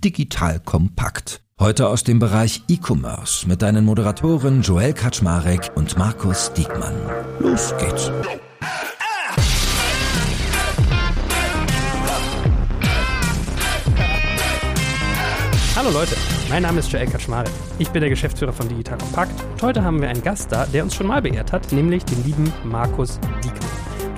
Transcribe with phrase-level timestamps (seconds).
[0.00, 1.42] digital kompakt.
[1.58, 6.94] Heute aus dem Bereich E-Commerce mit deinen Moderatoren Joel Kaczmarek und Markus Diekmann.
[7.38, 8.10] Los geht's.
[15.76, 16.16] Hallo Leute,
[16.48, 17.52] mein Name ist Joel Kaczmarek.
[17.78, 20.82] Ich bin der Geschäftsführer von Digital Kompakt und heute haben wir einen Gast da, der
[20.82, 23.49] uns schon mal beehrt hat, nämlich den lieben Markus Diekmann.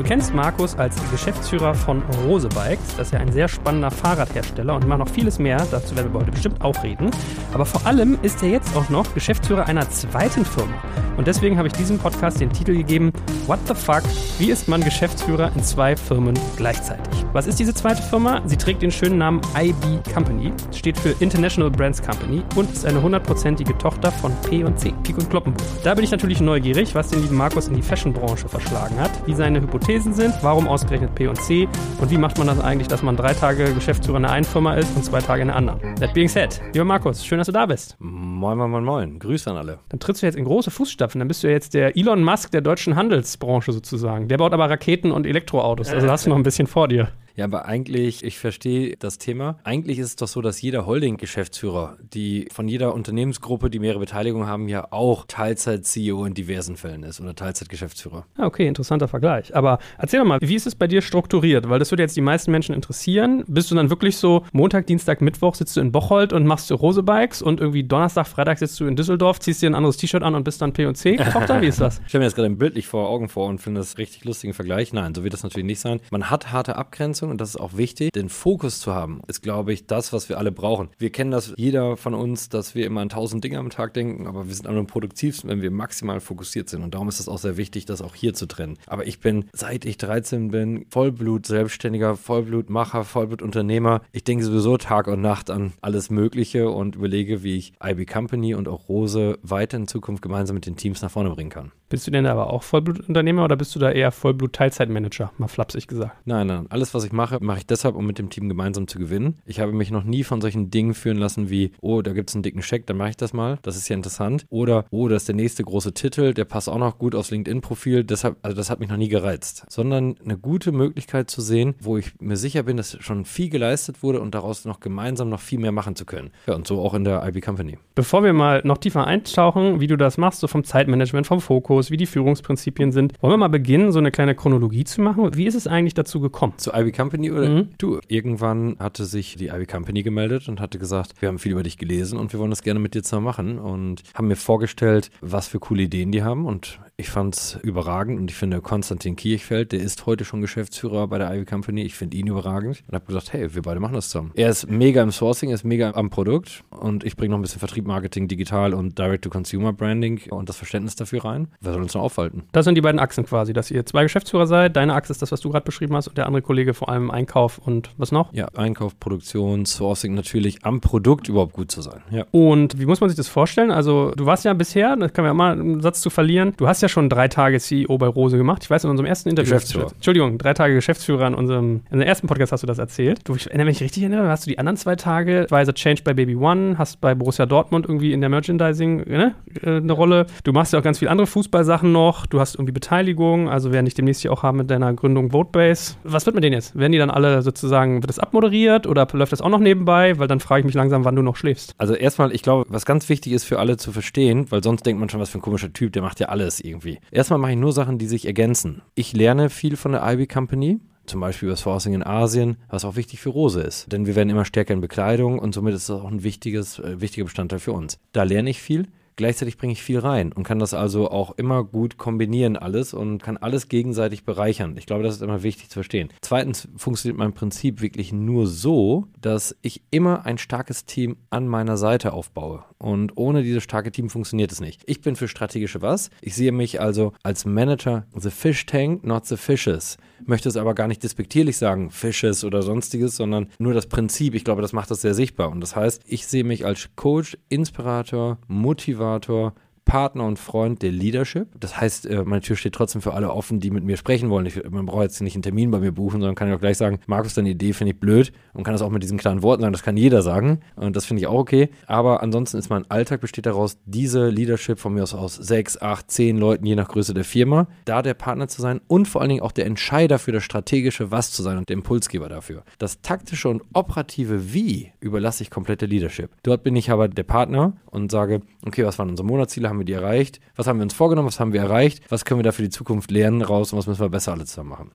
[0.02, 2.96] Du kennst Markus als Geschäftsführer von Rose Bikes.
[2.96, 5.64] Das ist ja ein sehr spannender Fahrradhersteller und macht noch vieles mehr.
[5.70, 7.08] Dazu werden wir heute bestimmt auch reden.
[7.54, 10.74] Aber vor allem ist er jetzt auch noch Geschäftsführer einer zweiten Firma.
[11.16, 13.12] Und deswegen habe ich diesem Podcast den Titel gegeben:
[13.46, 14.02] What the fuck?
[14.40, 17.24] Wie ist man Geschäftsführer in zwei Firmen gleichzeitig?
[17.32, 18.42] Was ist diese zweite Firma?
[18.44, 23.00] Sie trägt den schönen Namen IB Company, steht für International Brands Company und ist eine
[23.00, 25.64] hundertprozentige Tochter von P&C, Pik und Kloppenburg.
[25.84, 29.34] Da bin ich natürlich neugierig, was den lieben Markus in die Fashionbranche verschlagen hat, wie
[29.34, 31.68] seine Hypothese Hypothesen sind, warum ausgerechnet P und C
[32.00, 34.74] und wie macht man das eigentlich, dass man drei Tage Geschäftsführer in der einen Firma
[34.74, 35.80] ist und zwei Tage in der anderen.
[35.96, 37.96] That being said, lieber Markus, schön, dass du da bist.
[37.98, 39.18] Moin, moin, moin, moin.
[39.18, 39.80] Grüße an alle.
[39.90, 41.18] Dann trittst du jetzt in große Fußstapfen.
[41.18, 44.28] Dann bist du jetzt der Elon Musk der deutschen Handelsbranche sozusagen.
[44.28, 45.90] Der baut aber Raketen und Elektroautos.
[45.90, 47.08] Also hast du noch ein bisschen vor dir.
[47.36, 49.58] Ja, aber eigentlich, ich verstehe das Thema.
[49.64, 54.46] Eigentlich ist es doch so, dass jeder Holding-Geschäftsführer, die von jeder Unternehmensgruppe, die mehrere Beteiligungen
[54.46, 58.26] haben, ja auch Teilzeit-CEO in diversen Fällen ist oder Teilzeit-Geschäftsführer.
[58.36, 59.54] Ah, okay, interessanter Vergleich.
[59.54, 61.68] Aber erzähl doch mal, wie ist es bei dir strukturiert?
[61.68, 63.44] Weil das würde jetzt die meisten Menschen interessieren.
[63.46, 66.74] Bist du dann wirklich so Montag, Dienstag, Mittwoch sitzt du in Bocholt und machst du
[66.74, 70.34] Rosebikes und irgendwie Donnerstag, Freitag sitzt du in Düsseldorf, ziehst dir ein anderes T-Shirt an
[70.34, 71.60] und bist dann P&C-Tochter?
[71.62, 72.00] Wie ist das?
[72.02, 74.92] Ich stelle mir jetzt gerade bildlich vor Augen vor und finde das richtig lustigen Vergleich.
[74.92, 76.00] Nein, so wird das natürlich nicht sein.
[76.10, 78.12] Man hat harte Abgrenzung Abgrenzung und das ist auch wichtig.
[78.12, 80.88] Den Fokus zu haben, ist, glaube ich, das, was wir alle brauchen.
[80.98, 84.26] Wir kennen das, jeder von uns, dass wir immer an tausend Dinge am Tag denken,
[84.26, 86.82] aber wir sind am produktivsten, wenn wir maximal fokussiert sind.
[86.82, 88.78] Und darum ist es auch sehr wichtig, das auch hier zu trennen.
[88.86, 94.02] Aber ich bin, seit ich 13 bin, Vollblut Selbstständiger, Vollblutmacher, Vollblutunternehmer.
[94.12, 98.54] Ich denke sowieso Tag und Nacht an alles Mögliche und überlege, wie ich IB Company
[98.54, 101.72] und auch Rose weiter in Zukunft gemeinsam mit den Teams nach vorne bringen kann.
[101.92, 105.30] Bist du denn aber auch Vollblutunternehmer oder bist du da eher Vollblut-Teilzeitmanager?
[105.36, 106.16] Mal flapsig gesagt.
[106.24, 106.66] Nein, nein.
[106.70, 109.38] Alles, was ich mache, mache ich deshalb, um mit dem Team gemeinsam zu gewinnen.
[109.44, 112.36] Ich habe mich noch nie von solchen Dingen führen lassen wie, oh, da gibt es
[112.36, 113.58] einen dicken Scheck, dann mache ich das mal.
[113.62, 114.46] Das ist ja interessant.
[114.50, 118.04] Oder, oh, das ist der nächste große Titel, der passt auch noch gut aufs LinkedIn-Profil.
[118.04, 119.64] Deshalb, also das hat mich noch nie gereizt.
[119.68, 124.02] Sondern eine gute Möglichkeit zu sehen, wo ich mir sicher bin, dass schon viel geleistet
[124.02, 126.30] wurde und daraus noch gemeinsam noch viel mehr machen zu können.
[126.46, 127.78] Ja, und so auch in der IB Company.
[127.94, 131.90] Bevor wir mal noch tiefer eintauchen, wie du das machst, so vom Zeitmanagement, vom Fokus,
[131.90, 133.14] wie die Führungsprinzipien Prinzipien sind.
[133.20, 135.34] Wollen wir mal beginnen, so eine kleine Chronologie zu machen?
[135.34, 136.54] Wie ist es eigentlich dazu gekommen?
[136.56, 137.48] Zu Ivy Company oder?
[137.48, 137.68] Mhm.
[137.78, 141.62] Du, irgendwann hatte sich die Ivy Company gemeldet und hatte gesagt, wir haben viel über
[141.62, 145.10] dich gelesen und wir wollen das gerne mit dir zusammen machen und haben mir vorgestellt,
[145.20, 149.16] was für coole Ideen die haben und ich fand es überragend und ich finde Konstantin
[149.16, 151.82] Kirchfeld, der ist heute schon Geschäftsführer bei der Ivy Company.
[151.82, 154.30] Ich finde ihn überragend und habe gesagt, hey, wir beide machen das zusammen.
[154.36, 157.42] Er ist mega im Sourcing, er ist mega am Produkt und ich bringe noch ein
[157.42, 161.48] bisschen Vertrieb, Marketing, Digital und Direct-to-Consumer-Branding und das Verständnis dafür rein.
[161.60, 162.44] Wer soll uns noch aufhalten?
[162.52, 164.76] Das sind die beiden Achsen quasi, dass ihr zwei Geschäftsführer seid.
[164.76, 167.10] Deine Achse ist das, was du gerade beschrieben hast und der andere Kollege vor allem
[167.10, 168.32] Einkauf und was noch?
[168.32, 172.02] Ja, Einkauf, Produktion, Sourcing natürlich am Produkt überhaupt gut zu sein.
[172.12, 172.26] Ja.
[172.30, 173.72] Und wie muss man sich das vorstellen?
[173.72, 176.68] Also du warst ja bisher, das kann man ja mal einen Satz zu verlieren, du
[176.68, 178.62] hast ja schon drei Tage CEO bei Rose gemacht.
[178.64, 179.52] Ich weiß, in unserem ersten Interview.
[179.52, 179.90] Geschäftsführer.
[179.92, 183.20] Entschuldigung, drei Tage Geschäftsführer in unserem, in unserem ersten Podcast hast du das erzählt.
[183.24, 186.14] Du, ich erinnere mich richtig erinnere, hast du die anderen zwei Tage, Weise Change bei
[186.14, 190.26] Baby One, hast bei Borussia Dortmund irgendwie in der Merchandising ne, äh, eine Rolle.
[190.44, 192.26] Du machst ja auch ganz viele andere Fußballsachen noch.
[192.26, 195.94] Du hast irgendwie Beteiligung, also werden dich demnächst hier auch haben mit deiner Gründung Votebase.
[196.04, 196.76] Was wird mit denen jetzt?
[196.76, 200.18] Werden die dann alle sozusagen, wird das abmoderiert oder läuft das auch noch nebenbei?
[200.18, 201.74] Weil dann frage ich mich langsam, wann du noch schläfst.
[201.78, 205.00] Also erstmal, ich glaube, was ganz wichtig ist für alle zu verstehen, weil sonst denkt
[205.00, 206.81] man schon, was für ein komischer Typ, der macht ja alles irgendwie.
[207.10, 208.82] Erstmal mache ich nur Sachen, die sich ergänzen.
[208.94, 212.96] Ich lerne viel von der IB Company zum Beispiel über Sourcing in Asien, was auch
[212.96, 213.90] wichtig für Rose ist.
[213.90, 217.00] Denn wir werden immer stärker in Bekleidung und somit ist das auch ein wichtiges, äh,
[217.00, 217.98] wichtiger Bestandteil für uns.
[218.12, 218.86] Da lerne ich viel.
[219.16, 223.22] Gleichzeitig bringe ich viel rein und kann das also auch immer gut kombinieren alles und
[223.22, 224.76] kann alles gegenseitig bereichern.
[224.76, 226.08] Ich glaube, das ist immer wichtig zu verstehen.
[226.20, 231.76] Zweitens funktioniert mein Prinzip wirklich nur so, dass ich immer ein starkes Team an meiner
[231.76, 232.64] Seite aufbaue.
[232.78, 234.82] Und ohne dieses starke Team funktioniert es nicht.
[234.86, 236.10] Ich bin für strategische was.
[236.20, 239.98] Ich sehe mich also als Manager the fish tank, not the fishes.
[240.26, 244.34] Möchte es aber gar nicht despektierlich sagen, Fishes oder sonstiges, sondern nur das Prinzip.
[244.34, 245.50] Ich glaube, das macht das sehr sichtbar.
[245.50, 249.54] Und das heißt, ich sehe mich als Coach, Inspirator, Motivator,
[249.84, 251.48] Partner und Freund der Leadership.
[251.58, 254.46] Das heißt, äh, meine Tür steht trotzdem für alle offen, die mit mir sprechen wollen.
[254.46, 256.78] Ich, man braucht jetzt nicht einen Termin bei mir buchen, sondern kann ja auch gleich
[256.78, 259.62] sagen, Markus, deine Idee finde ich blöd und kann das auch mit diesen klaren Worten
[259.62, 259.72] sagen.
[259.72, 261.70] Das kann jeder sagen und das finde ich auch okay.
[261.86, 266.10] Aber ansonsten ist mein Alltag besteht daraus, diese Leadership von mir aus aus sechs, acht,
[266.10, 269.30] zehn Leuten, je nach Größe der Firma, da der Partner zu sein und vor allen
[269.30, 272.62] Dingen auch der Entscheider für das strategische Was zu sein und der Impulsgeber dafür.
[272.78, 276.30] Das taktische und operative Wie überlasse ich komplett der Leadership.
[276.42, 279.86] Dort bin ich aber der Partner und sage, okay, was waren unsere Monatsziele, haben wir
[279.86, 280.40] die erreicht?
[280.54, 282.04] Was haben wir uns vorgenommen, was haben wir erreicht?
[282.10, 284.44] Was können wir da für die Zukunft lernen raus und was müssen wir besser alle
[284.44, 284.90] zusammen machen?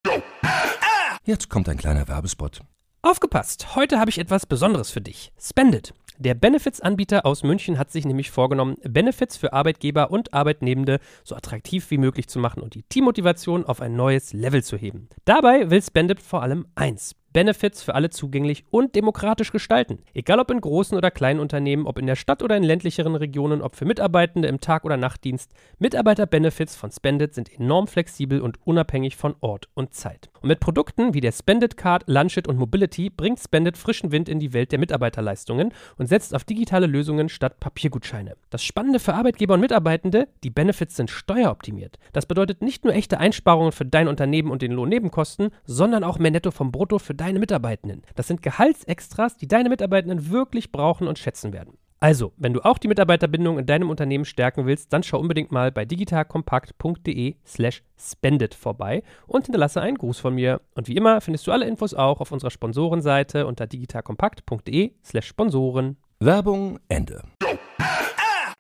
[1.25, 2.62] Jetzt kommt ein kleiner Werbespot.
[3.01, 3.75] Aufgepasst!
[3.75, 5.31] Heute habe ich etwas Besonderes für dich.
[5.41, 5.94] Spendit.
[6.19, 11.89] Der Benefits-Anbieter aus München hat sich nämlich vorgenommen, Benefits für Arbeitgeber und Arbeitnehmende so attraktiv
[11.89, 15.09] wie möglich zu machen und die Teammotivation auf ein neues Level zu heben.
[15.25, 20.00] Dabei will Spendit vor allem eins: Benefits für alle zugänglich und demokratisch gestalten.
[20.16, 23.62] Egal ob in großen oder kleinen Unternehmen, ob in der Stadt oder in ländlicheren Regionen,
[23.62, 29.18] ob für Mitarbeitende im Tag- oder Nachtdienst, Mitarbeiter-Benefits von Spendit sind enorm flexibel und unabhängig
[29.18, 30.31] von Ort und Zeit.
[30.42, 34.39] Und mit Produkten wie der Spendit Card, Lunchit und Mobility bringt Spendit frischen Wind in
[34.39, 38.36] die Welt der Mitarbeiterleistungen und setzt auf digitale Lösungen statt Papiergutscheine.
[38.50, 41.98] Das Spannende für Arbeitgeber und Mitarbeitende, die Benefits sind steueroptimiert.
[42.13, 46.31] Das bedeutet nicht nur echte Einsparungen für dein Unternehmen und den Lohnnebenkosten, sondern auch mehr
[46.31, 48.04] Netto vom Brutto für deine Mitarbeitenden.
[48.16, 51.78] Das sind Gehaltsextras, die deine Mitarbeitenden wirklich brauchen und schätzen werden.
[51.99, 55.71] Also, wenn du auch die Mitarbeiterbindung in deinem Unternehmen stärken willst, dann schau unbedingt mal
[55.71, 60.61] bei digitalkompakt.de/slash spendet vorbei und hinterlasse einen Gruß von mir.
[60.75, 65.97] Und wie immer findest du alle Infos auch auf unserer Sponsorenseite unter digitalkompakt.de/slash Sponsoren.
[66.19, 67.23] Werbung Ende.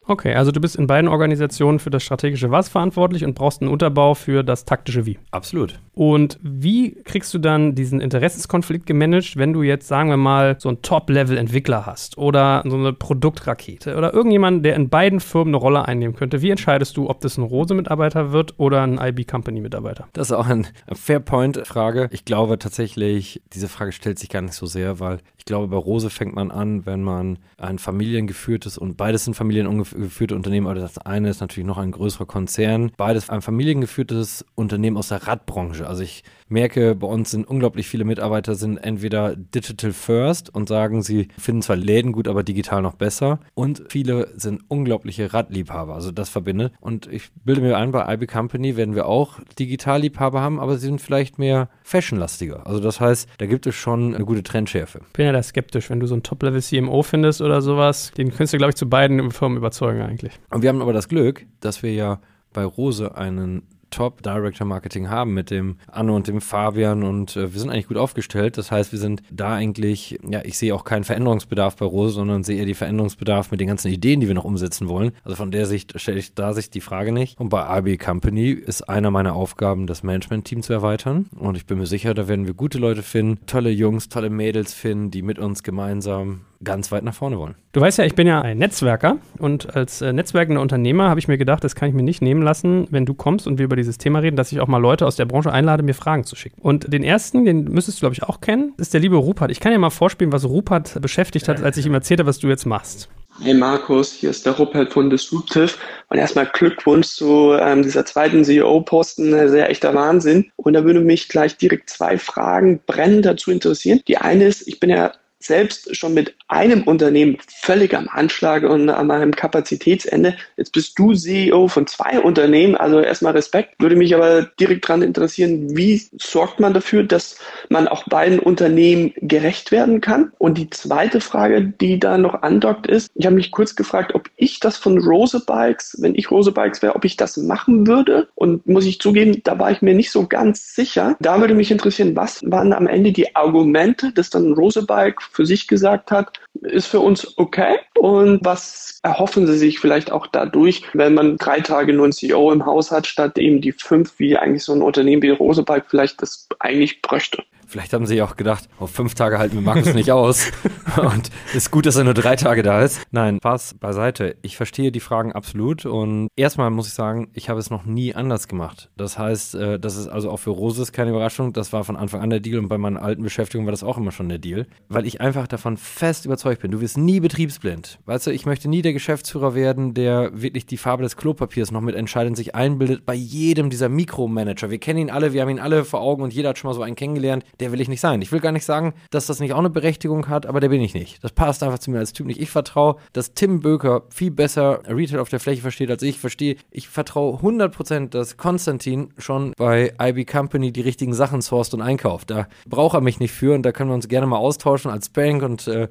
[0.07, 3.69] Okay, also du bist in beiden Organisationen für das strategische Was verantwortlich und brauchst einen
[3.69, 5.19] Unterbau für das taktische Wie.
[5.31, 5.79] Absolut.
[5.97, 10.69] Und wie kriegst du dann diesen Interessenskonflikt gemanagt, wenn du jetzt, sagen wir mal, so
[10.69, 15.87] einen Top-Level-Entwickler hast oder so eine Produktrakete oder irgendjemand, der in beiden Firmen eine Rolle
[15.87, 16.43] einnehmen könnte?
[16.43, 20.07] Wie entscheidest du, ob das ein Rose-Mitarbeiter wird oder ein IB-Company-Mitarbeiter?
[20.13, 22.09] Das ist auch eine Fair-Point-Frage.
[22.11, 25.77] Ich glaube tatsächlich, diese Frage stellt sich gar nicht so sehr, weil ich glaube, bei
[25.77, 30.99] Rose fängt man an, wenn man ein familiengeführtes und beides sind familiengeführte Unternehmen, aber das
[30.99, 32.91] eine ist natürlich noch ein größerer Konzern.
[32.97, 35.86] Beides ein familiengeführtes Unternehmen aus der Radbranche.
[35.87, 41.01] Also ich merke, bei uns sind unglaublich viele Mitarbeiter sind entweder digital first und sagen,
[41.01, 43.39] sie finden zwar Läden gut, aber digital noch besser.
[43.53, 45.93] Und viele sind unglaubliche Radliebhaber.
[45.93, 46.73] Also das verbindet.
[46.79, 50.87] Und ich bilde mir ein, bei IB Company werden wir auch Digitalliebhaber haben, aber sie
[50.87, 52.65] sind vielleicht mehr fashionlastiger.
[52.67, 55.01] Also das heißt, da gibt es schon eine gute Trendschärfe.
[55.13, 58.11] Bin ja da skeptisch, wenn du so einen Top-Level-CMO findest oder sowas.
[58.17, 60.33] Den könntest du, glaube ich, zu beiden Firmen überzeugen eigentlich.
[60.49, 62.19] Und wir haben aber das Glück, dass wir ja
[62.53, 67.53] bei Rose einen Top Director Marketing haben mit dem Anno und dem Fabian und äh,
[67.53, 68.57] wir sind eigentlich gut aufgestellt.
[68.57, 72.43] Das heißt, wir sind da eigentlich, ja, ich sehe auch keinen Veränderungsbedarf bei Rose, sondern
[72.43, 75.11] sehe eher die Veränderungsbedarf mit den ganzen Ideen, die wir noch umsetzen wollen.
[75.23, 77.39] Also von der Sicht stelle ich da sich die Frage nicht.
[77.39, 81.27] Und bei AB Company ist einer meiner Aufgaben, das Management-Team zu erweitern.
[81.37, 84.73] Und ich bin mir sicher, da werden wir gute Leute finden, tolle Jungs, tolle Mädels
[84.73, 87.55] finden, die mit uns gemeinsam ganz weit nach vorne wollen.
[87.71, 91.27] Du weißt ja, ich bin ja ein Netzwerker und als äh, netzwerkender Unternehmer habe ich
[91.27, 93.75] mir gedacht, das kann ich mir nicht nehmen lassen, wenn du kommst und wir über
[93.75, 96.35] dieses Thema reden, dass ich auch mal Leute aus der Branche einlade, mir Fragen zu
[96.35, 96.61] schicken.
[96.61, 99.51] Und den ersten, den müsstest du, glaube ich, auch kennen, ist der liebe Rupert.
[99.51, 102.39] Ich kann ja mal vorspielen, was Rupert beschäftigt hat, als ich ihm erzählt habe, was
[102.39, 103.09] du jetzt machst.
[103.39, 105.69] Hey Markus, hier ist der Rupert von Disruptive
[106.09, 110.49] und erstmal Glückwunsch zu ähm, dieser zweiten CEO-Posten, sehr echter Wahnsinn.
[110.55, 114.01] Und da würde mich gleich direkt zwei Fragen brennend dazu interessieren.
[114.07, 118.89] Die eine ist, ich bin ja selbst schon mit einem Unternehmen völlig am Anschlag und
[118.89, 120.35] an meinem Kapazitätsende.
[120.57, 123.75] Jetzt bist du CEO von zwei Unternehmen, also erstmal Respekt.
[123.79, 127.37] Würde mich aber direkt daran interessieren, wie sorgt man dafür, dass
[127.69, 130.31] man auch beiden Unternehmen gerecht werden kann?
[130.37, 134.26] Und die zweite Frage, die da noch andockt ist, ich habe mich kurz gefragt, ob
[134.37, 138.29] ich das von Rose Bikes, wenn ich Rose Bikes wäre, ob ich das machen würde.
[138.35, 141.17] Und muss ich zugeben, da war ich mir nicht so ganz sicher.
[141.19, 145.45] Da würde mich interessieren, was waren am Ende die Argumente, dass dann Rose Bike für
[145.45, 147.79] sich gesagt hat, ist für uns okay.
[147.97, 152.51] Und was erhoffen Sie sich vielleicht auch dadurch, wenn man drei Tage nur ein CEO
[152.51, 156.21] im Haus hat, statt eben die fünf, wie eigentlich so ein Unternehmen wie Rosebike vielleicht
[156.21, 157.43] das eigentlich bräuchte?
[157.67, 160.51] Vielleicht haben sie auch gedacht, auf fünf Tage halten wir Markus nicht aus.
[160.97, 163.01] Und ist gut, dass er nur drei Tage da ist.
[163.11, 164.37] Nein, Spaß beiseite.
[164.41, 165.85] Ich verstehe die Fragen absolut.
[165.85, 168.89] Und erstmal muss ich sagen, ich habe es noch nie anders gemacht.
[168.95, 171.51] Das heißt, äh, das ist also auch für Roses keine Überraschung.
[171.51, 173.97] Das war von Anfang an der Deal und bei meinen alten Beschäftigungen war das auch
[173.97, 174.65] immer schon der Deal.
[174.87, 176.71] Weil ich einfach davon fest überzeugt bin.
[176.71, 177.99] Du wirst nie betriebsblind.
[178.05, 181.81] Weißt du, ich möchte nie der Geschäftsführer werden, der wirklich die Farbe des Klopapiers noch
[181.81, 184.69] mit entscheidend sich einbildet bei jedem dieser Mikromanager.
[184.69, 186.75] Wir kennen ihn alle, wir haben ihn alle vor Augen und jeder hat schon mal
[186.75, 188.21] so einen kennengelernt der will ich nicht sein.
[188.21, 190.81] Ich will gar nicht sagen, dass das nicht auch eine Berechtigung hat, aber der bin
[190.81, 191.23] ich nicht.
[191.23, 192.39] Das passt einfach zu mir als Typ nicht.
[192.39, 196.57] Ich vertraue, dass Tim Böker viel besser Retail auf der Fläche versteht, als ich verstehe.
[196.71, 202.29] Ich vertraue 100%, dass Konstantin schon bei IB Company die richtigen Sachen sourced und einkauft.
[202.29, 205.09] Da braucht er mich nicht für und da können wir uns gerne mal austauschen als
[205.09, 205.87] Bank und äh,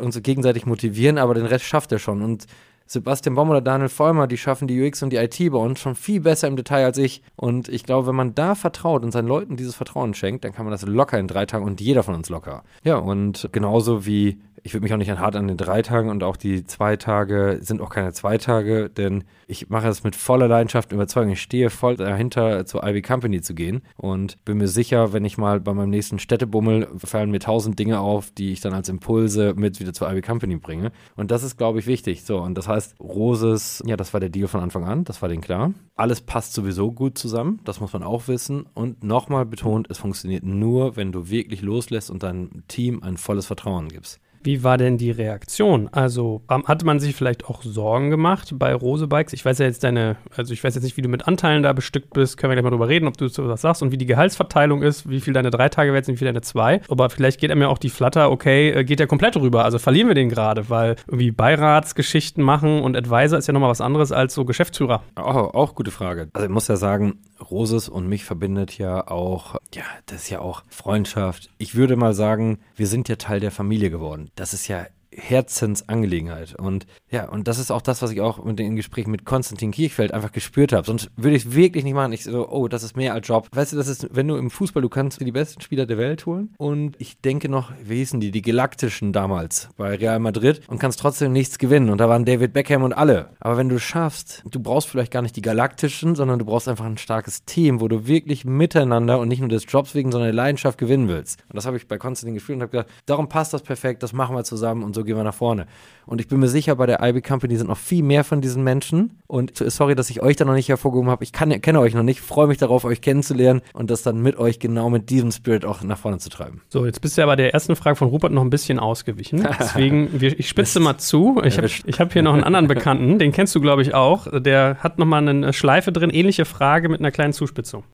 [0.00, 2.22] uns gegenseitig motivieren, aber den Rest schafft er schon.
[2.22, 2.46] Und
[2.86, 5.94] Sebastian Baum oder Daniel Vollmer, die schaffen die UX und die IT bei uns schon
[5.94, 7.22] viel besser im Detail als ich.
[7.36, 10.64] Und ich glaube, wenn man da vertraut und seinen Leuten dieses Vertrauen schenkt, dann kann
[10.64, 12.62] man das locker in drei Tagen und jeder von uns locker.
[12.82, 16.08] Ja, und genauso wie ich würde mich auch nicht an hart an den drei Tagen
[16.08, 20.16] und auch die zwei Tage sind auch keine zwei Tage, denn ich mache es mit
[20.16, 21.32] voller Leidenschaft und Überzeugung.
[21.32, 25.36] Ich stehe voll dahinter, zur Ivy Company zu gehen und bin mir sicher, wenn ich
[25.36, 29.52] mal bei meinem nächsten Städtebummel fallen mir tausend Dinge auf, die ich dann als Impulse
[29.54, 30.92] mit wieder zur Ivy Company bringe.
[31.14, 32.24] Und das ist, glaube ich, wichtig.
[32.24, 35.28] So, und das heißt, Roses, ja, das war der Deal von Anfang an, das war
[35.28, 35.72] denen klar.
[35.96, 38.66] Alles passt sowieso gut zusammen, das muss man auch wissen.
[38.74, 43.46] Und nochmal betont, es funktioniert nur, wenn du wirklich loslässt und deinem Team ein volles
[43.46, 44.20] Vertrauen gibst.
[44.44, 45.88] Wie war denn die Reaktion?
[45.90, 49.32] Also ähm, hatte man sich vielleicht auch Sorgen gemacht bei Rose Bikes?
[49.32, 51.72] Ich weiß ja jetzt deine, also ich weiß jetzt nicht, wie du mit Anteilen da
[51.72, 52.36] bestückt bist.
[52.36, 55.08] Können wir gleich mal drüber reden, ob du was sagst und wie die Gehaltsverteilung ist,
[55.08, 56.82] wie viel deine drei Tage wert sind, wie viel deine zwei.
[56.88, 59.64] Aber vielleicht geht er mir auch die Flatter, okay, äh, geht der komplett rüber.
[59.64, 63.80] Also verlieren wir den gerade, weil irgendwie Beiratsgeschichten machen und Advisor ist ja nochmal was
[63.80, 65.02] anderes als so Geschäftsführer.
[65.16, 66.28] Oh, auch gute Frage.
[66.34, 67.18] Also ich muss ja sagen,
[67.50, 71.50] Roses und mich verbindet ja auch, ja, das ist ja auch Freundschaft.
[71.58, 74.30] Ich würde mal sagen, wir sind ja Teil der Familie geworden.
[74.34, 74.86] Das ist ja
[75.16, 76.54] Herzensangelegenheit.
[76.54, 79.70] Und ja, und das ist auch das, was ich auch mit den Gesprächen mit Konstantin
[79.70, 80.86] Kirchfeld einfach gespürt habe.
[80.86, 82.12] Sonst würde ich es wirklich nicht machen.
[82.12, 83.48] Ich so, oh, das ist mehr als Job.
[83.52, 86.26] Weißt du, das ist, wenn du im Fußball, du kannst die besten Spieler der Welt
[86.26, 86.54] holen.
[86.58, 88.30] Und ich denke noch, wie hießen die?
[88.30, 91.90] Die Galaktischen damals bei Real Madrid und kannst trotzdem nichts gewinnen.
[91.90, 93.30] Und da waren David Beckham und alle.
[93.40, 96.84] Aber wenn du schaffst, du brauchst vielleicht gar nicht die Galaktischen, sondern du brauchst einfach
[96.84, 100.34] ein starkes Team, wo du wirklich miteinander und nicht nur des Jobs wegen, sondern der
[100.34, 101.42] Leidenschaft gewinnen willst.
[101.48, 104.12] Und das habe ich bei Konstantin gefühlt und habe gesagt, darum passt das perfekt, das
[104.12, 105.66] machen wir zusammen und so gehen wir nach vorne.
[106.06, 108.62] Und ich bin mir sicher, bei der IB Company sind noch viel mehr von diesen
[108.62, 109.22] Menschen.
[109.26, 111.24] Und sorry, dass ich euch da noch nicht hervorgehoben habe.
[111.24, 114.36] Ich kann, kenne euch noch nicht, freue mich darauf, euch kennenzulernen und das dann mit
[114.36, 116.60] euch genau mit diesem Spirit auch nach vorne zu treiben.
[116.68, 119.46] So, jetzt bist du ja bei der ersten Frage von Rupert noch ein bisschen ausgewichen.
[119.58, 121.40] Deswegen, ich spitze mal zu.
[121.44, 124.26] Ich habe hab hier noch einen anderen Bekannten, den kennst du, glaube ich, auch.
[124.40, 127.84] Der hat nochmal eine Schleife drin, ähnliche Frage mit einer kleinen Zuspitzung.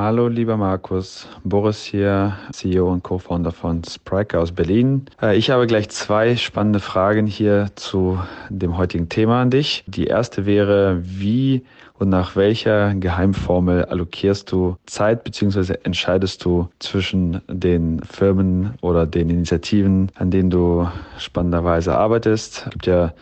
[0.00, 5.06] Hallo lieber Markus, Boris hier, CEO und Co-Founder von Spriker aus Berlin.
[5.20, 8.16] Äh, ich habe gleich zwei spannende Fragen hier zu
[8.48, 9.82] dem heutigen Thema an dich.
[9.88, 11.64] Die erste wäre, wie
[11.98, 19.30] und nach welcher Geheimformel allokierst du Zeit beziehungsweise entscheidest du zwischen den Firmen oder den
[19.30, 20.86] Initiativen, an denen du
[21.18, 22.66] spannenderweise arbeitest?
[22.66, 23.14] Es gibt ja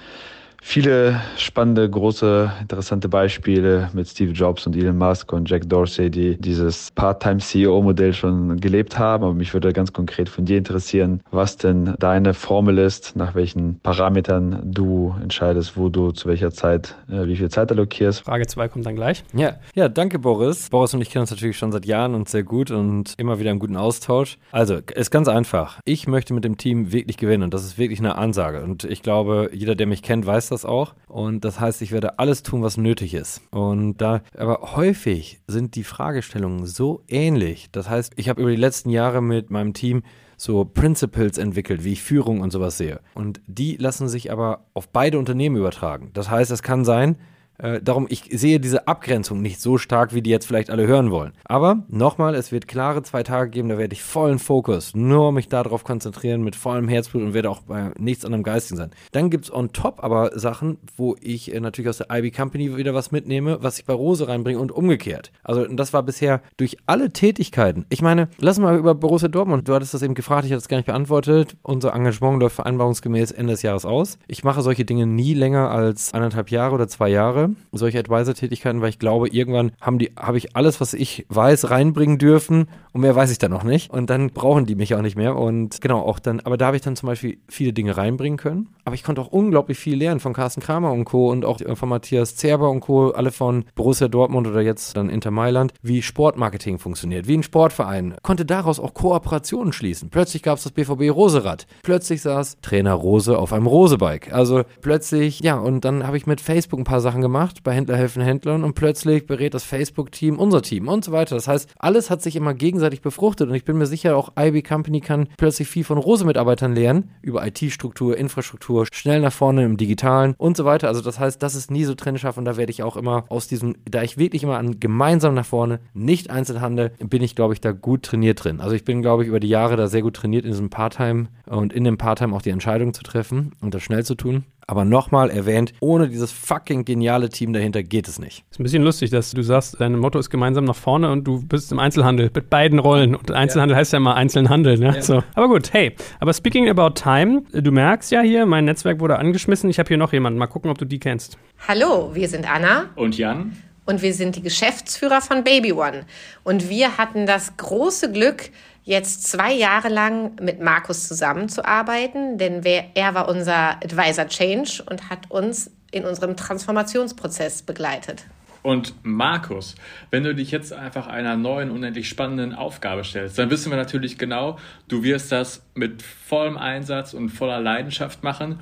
[0.66, 6.36] viele spannende, große, interessante Beispiele mit Steve Jobs und Elon Musk und Jack Dorsey, die
[6.36, 9.22] dieses Part-Time-CEO-Modell schon gelebt haben.
[9.22, 13.78] Aber mich würde ganz konkret von dir interessieren, was denn deine Formel ist, nach welchen
[13.78, 18.24] Parametern du entscheidest, wo du zu welcher Zeit, äh, wie viel Zeit allokierst.
[18.24, 19.22] Frage 2 kommt dann gleich.
[19.34, 20.68] Ja, ja, danke Boris.
[20.68, 23.52] Boris und ich kennen uns natürlich schon seit Jahren und sehr gut und immer wieder
[23.52, 24.36] im guten Austausch.
[24.50, 25.78] Also, ist ganz einfach.
[25.84, 28.64] Ich möchte mit dem Team wirklich gewinnen und das ist wirklich eine Ansage.
[28.64, 30.94] Und ich glaube, jeder, der mich kennt, weiß das das auch.
[31.06, 33.42] Und das heißt, ich werde alles tun, was nötig ist.
[33.50, 37.68] Und da, aber häufig sind die Fragestellungen so ähnlich.
[37.72, 40.02] Das heißt, ich habe über die letzten Jahre mit meinem Team
[40.36, 43.00] so Principles entwickelt, wie ich Führung und sowas sehe.
[43.14, 46.10] Und die lassen sich aber auf beide Unternehmen übertragen.
[46.12, 47.16] Das heißt, es kann sein,
[47.58, 51.10] äh, darum, ich sehe diese Abgrenzung nicht so stark, wie die jetzt vielleicht alle hören
[51.10, 51.32] wollen.
[51.44, 55.48] Aber nochmal, es wird klare zwei Tage geben, da werde ich vollen Fokus, nur mich
[55.48, 58.90] darauf konzentrieren, mit vollem Herzblut und werde auch bei nichts anderem geistigen sein.
[59.12, 62.76] Dann gibt es on top aber Sachen, wo ich äh, natürlich aus der IB Company
[62.76, 65.32] wieder was mitnehme, was ich bei Rose reinbringe und umgekehrt.
[65.42, 67.86] Also das war bisher durch alle Tätigkeiten.
[67.88, 69.68] Ich meine, lass mal über Borussia Dortmund.
[69.68, 71.56] Du hattest das eben gefragt, ich hatte es gar nicht beantwortet.
[71.62, 74.18] Unser Engagement läuft vereinbarungsgemäß Ende des Jahres aus.
[74.28, 78.90] Ich mache solche Dinge nie länger als anderthalb Jahre oder zwei Jahre solche Advisor-Tätigkeiten, weil
[78.90, 83.14] ich glaube, irgendwann haben die, habe ich alles, was ich weiß, reinbringen dürfen und mehr
[83.14, 83.90] weiß ich dann noch nicht.
[83.90, 85.36] Und dann brauchen die mich auch nicht mehr.
[85.36, 88.68] Und genau, auch dann, aber da habe ich dann zum Beispiel viele Dinge reinbringen können.
[88.84, 91.30] Aber ich konnte auch unglaublich viel lernen von Carsten Kramer und Co.
[91.30, 95.30] und auch von Matthias Zerber und Co., alle von Borussia Dortmund oder jetzt dann Inter
[95.30, 98.14] Mailand, wie Sportmarketing funktioniert, wie ein Sportverein.
[98.22, 100.08] Konnte daraus auch Kooperationen schließen.
[100.08, 101.66] Plötzlich gab es das BVB Roserad.
[101.82, 104.32] Plötzlich saß Trainer Rose auf einem Rosebike.
[104.32, 107.96] Also plötzlich, ja, und dann habe ich mit Facebook ein paar Sachen gemacht bei Händler
[107.96, 111.34] helfen Händlern und plötzlich berät das Facebook-Team unser Team und so weiter.
[111.34, 114.62] Das heißt, alles hat sich immer gegenseitig befruchtet und ich bin mir sicher, auch IB
[114.62, 120.34] Company kann plötzlich viel von Rose-Mitarbeitern lernen über IT-Struktur, Infrastruktur schnell nach vorne im Digitalen
[120.38, 120.88] und so weiter.
[120.88, 123.48] Also das heißt, das ist nie so trennscharf und da werde ich auch immer aus
[123.48, 127.60] diesem, da ich wirklich immer an gemeinsam nach vorne, nicht Einzelhandel, bin ich, glaube ich,
[127.60, 128.60] da gut trainiert drin.
[128.60, 131.28] Also ich bin, glaube ich, über die Jahre da sehr gut trainiert in diesem Part-Time
[131.46, 134.44] und in dem Part-Time auch die Entscheidung zu treffen und das schnell zu tun.
[134.68, 138.44] Aber nochmal erwähnt, ohne dieses fucking geniale Team dahinter geht es nicht.
[138.50, 141.40] Ist ein bisschen lustig, dass du sagst, dein Motto ist gemeinsam nach vorne und du
[141.40, 143.14] bist im Einzelhandel mit beiden Rollen.
[143.14, 143.78] Und Einzelhandel ja.
[143.78, 144.76] heißt ja immer einzelnen Handel.
[144.76, 144.86] Ne?
[144.96, 145.02] Ja.
[145.02, 145.22] So.
[145.34, 149.70] Aber gut, hey, aber speaking about time, du merkst ja hier, mein Netzwerk wurde angeschmissen.
[149.70, 150.36] Ich habe hier noch jemanden.
[150.36, 151.38] Mal gucken, ob du die kennst.
[151.68, 152.86] Hallo, wir sind Anna.
[152.96, 153.56] Und Jan.
[153.84, 156.06] Und wir sind die Geschäftsführer von Baby One.
[156.42, 158.50] Und wir hatten das große Glück,
[158.86, 165.28] jetzt zwei Jahre lang mit Markus zusammenzuarbeiten, denn er war unser Advisor Change und hat
[165.28, 168.24] uns in unserem Transformationsprozess begleitet.
[168.62, 169.74] Und Markus,
[170.10, 174.18] wenn du dich jetzt einfach einer neuen, unendlich spannenden Aufgabe stellst, dann wissen wir natürlich
[174.18, 178.60] genau, du wirst das mit vollem Einsatz und voller Leidenschaft machen.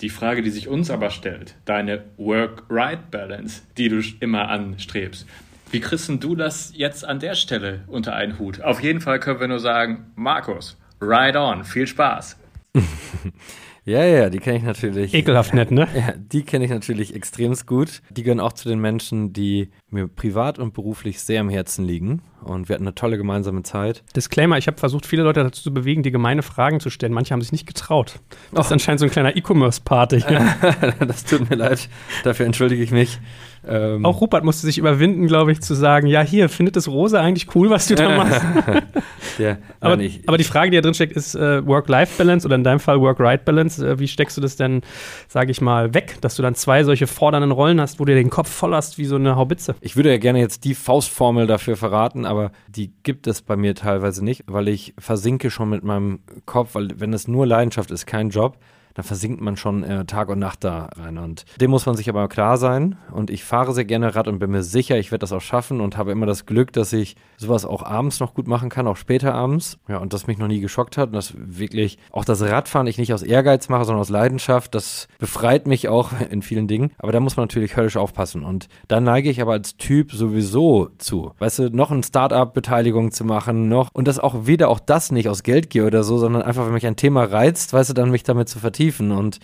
[0.00, 5.26] Die Frage, die sich uns aber stellt, deine Work-Right-Balance, die du immer anstrebst,
[5.74, 8.62] wie kriegst du das jetzt an der Stelle unter einen Hut?
[8.62, 12.38] Auf jeden Fall können wir nur sagen, Markus, ride on, viel Spaß.
[13.86, 15.12] Ja, ja, die kenne ich natürlich.
[15.12, 15.86] Ekelhaft nett, ne?
[15.94, 18.00] Ja, die kenne ich natürlich extremst gut.
[18.08, 22.22] Die gehören auch zu den Menschen, die mir privat und beruflich sehr am Herzen liegen.
[22.42, 24.02] Und wir hatten eine tolle gemeinsame Zeit.
[24.16, 27.12] Disclaimer, ich habe versucht, viele Leute dazu zu bewegen, die gemeine Fragen zu stellen.
[27.12, 28.20] Manche haben sich nicht getraut.
[28.52, 30.24] Das ist anscheinend so ein kleiner E-Commerce-Party.
[31.06, 31.90] das tut mir leid.
[32.22, 33.18] Dafür entschuldige ich mich.
[33.66, 37.18] Ähm auch Rupert musste sich überwinden, glaube ich, zu sagen, ja, hier, findet das Rose
[37.18, 38.42] eigentlich cool, was du da machst?
[39.38, 42.56] ja, aber, nein, ich, aber, die Frage, die da drin steckt, ist äh, Work-Life-Balance oder
[42.56, 43.86] in deinem Fall Work-Right-Balance.
[43.86, 44.82] Äh, wie steckst du das denn,
[45.28, 48.30] sage ich mal, weg, dass du dann zwei solche fordernden Rollen hast, wo du den
[48.30, 49.74] Kopf voll hast wie so eine Haubitze?
[49.80, 53.74] Ich würde ja gerne jetzt die Faustformel dafür verraten, aber die gibt es bei mir
[53.74, 58.06] teilweise nicht, weil ich versinke schon mit meinem Kopf, weil wenn es nur Leidenschaft ist,
[58.06, 58.58] kein Job,
[58.94, 61.18] da versinkt man schon äh, Tag und Nacht da rein.
[61.18, 62.96] Und dem muss man sich aber klar sein.
[63.10, 65.80] Und ich fahre sehr gerne Rad und bin mir sicher, ich werde das auch schaffen
[65.80, 68.96] und habe immer das Glück, dass ich sowas auch abends noch gut machen kann, auch
[68.96, 69.78] später abends.
[69.88, 71.08] Ja, und das mich noch nie geschockt hat.
[71.08, 75.08] Und das wirklich, auch das Radfahren ich nicht aus Ehrgeiz mache, sondern aus Leidenschaft, das
[75.18, 76.92] befreit mich auch in vielen Dingen.
[76.98, 78.44] Aber da muss man natürlich höllisch aufpassen.
[78.44, 81.32] Und da neige ich aber als Typ sowieso zu.
[81.38, 85.28] Weißt du, noch eine Start-up-Beteiligung zu machen, noch, und das auch weder auch das nicht
[85.28, 88.22] aus Geldgier oder so, sondern einfach, wenn mich ein Thema reizt, weißt du, dann mich
[88.22, 89.12] damit zu vertiefen.
[89.12, 89.38] Und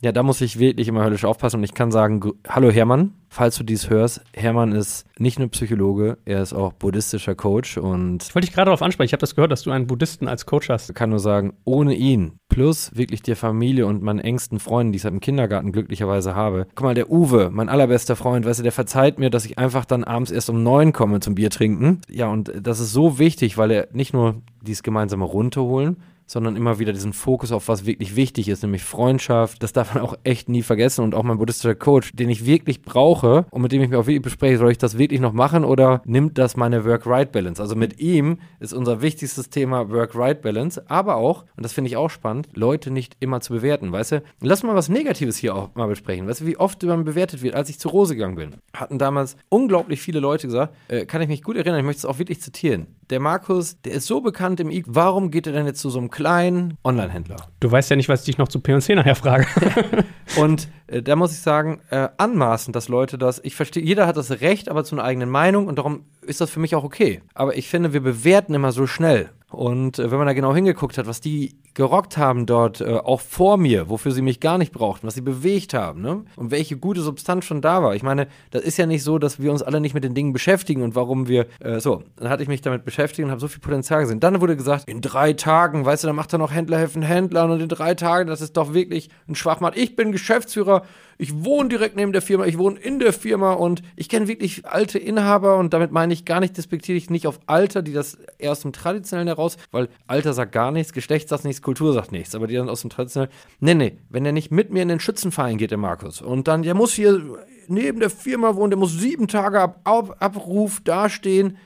[0.00, 1.56] ja, da muss ich wirklich immer höllisch aufpassen.
[1.56, 6.18] Und ich kann sagen, hallo Hermann, falls du dies hörst, Hermann ist nicht nur Psychologe,
[6.24, 7.78] er ist auch buddhistischer Coach.
[7.78, 9.08] Und ich wollte dich gerade darauf ansprechen.
[9.08, 10.88] Ich habe das gehört, dass du einen Buddhisten als Coach hast.
[10.88, 14.96] Ich kann nur sagen, ohne ihn, plus wirklich der Familie und meinen engsten Freunden, die
[14.96, 16.68] ich seit dem Kindergarten glücklicherweise habe.
[16.76, 19.84] Guck mal, der Uwe, mein allerbester Freund, weißt du, der verzeiht mir, dass ich einfach
[19.84, 22.02] dann abends erst um neun komme zum Bier trinken.
[22.08, 25.96] Ja, und das ist so wichtig, weil er nicht nur dieses gemeinsame runterholen,
[26.28, 29.62] sondern immer wieder diesen Fokus auf was wirklich wichtig ist, nämlich Freundschaft.
[29.62, 32.82] Das darf man auch echt nie vergessen und auch mein buddhistischer Coach, den ich wirklich
[32.82, 35.64] brauche und mit dem ich mich auch wirklich bespreche, soll ich das wirklich noch machen
[35.64, 37.60] oder nimmt das meine Work-Right-Balance?
[37.60, 42.10] Also mit ihm ist unser wichtigstes Thema Work-Right-Balance, aber auch, und das finde ich auch
[42.10, 44.22] spannend, Leute nicht immer zu bewerten, weißt du?
[44.40, 46.28] Lass mal was Negatives hier auch mal besprechen.
[46.28, 48.56] Weißt du, wie oft man bewertet wird, als ich zu Rose gegangen bin?
[48.74, 52.04] Hatten damals unglaublich viele Leute gesagt, äh, kann ich mich gut erinnern, ich möchte es
[52.04, 52.97] auch wirklich zitieren.
[53.10, 55.98] Der Markus, der ist so bekannt im I, warum geht er denn jetzt zu so
[55.98, 57.36] einem kleinen Online-Händler.
[57.58, 59.46] Du weißt ja nicht, was ich dich noch zu P&C nachher frage.
[60.36, 64.18] und äh, da muss ich sagen, äh, anmaßend, dass Leute das, ich verstehe, jeder hat
[64.18, 67.22] das Recht, aber zu einer eigenen Meinung und darum ist das für mich auch okay.
[67.32, 69.30] Aber ich finde, wir bewerten immer so schnell.
[69.50, 73.20] Und äh, wenn man da genau hingeguckt hat, was die gerockt haben dort, äh, auch
[73.20, 76.24] vor mir, wofür sie mich gar nicht brauchten, was sie bewegt haben, ne?
[76.36, 77.94] Und welche gute Substanz schon da war.
[77.94, 80.32] Ich meine, das ist ja nicht so, dass wir uns alle nicht mit den Dingen
[80.32, 83.48] beschäftigen und warum wir, äh, so, dann hatte ich mich damit beschäftigt und habe so
[83.48, 84.20] viel Potenzial gesehen.
[84.20, 87.50] Dann wurde gesagt, in drei Tagen, weißt du, dann macht er noch Händler helfen Händlern
[87.50, 89.76] und in drei Tagen, das ist doch wirklich ein Schwachmat.
[89.76, 90.82] Ich bin Geschäftsführer,
[91.18, 94.64] ich wohne direkt neben der Firma, ich wohne in der Firma und ich kenne wirklich
[94.64, 98.52] alte Inhaber und damit meine ich gar nicht despektierlich nicht auf Alter, die das eher
[98.52, 102.36] aus dem Traditionellen heraus, weil Alter sagt gar nichts, Geschlecht sagt nichts, Kultur sagt nichts,
[102.36, 105.00] aber die dann aus dem Traditionellen, nee, nee, wenn der nicht mit mir in den
[105.00, 107.20] Schützenverein geht, der Markus, und dann, der muss hier
[107.66, 111.58] neben der Firma wohnen, der muss sieben Tage ab, ab Abruf dastehen,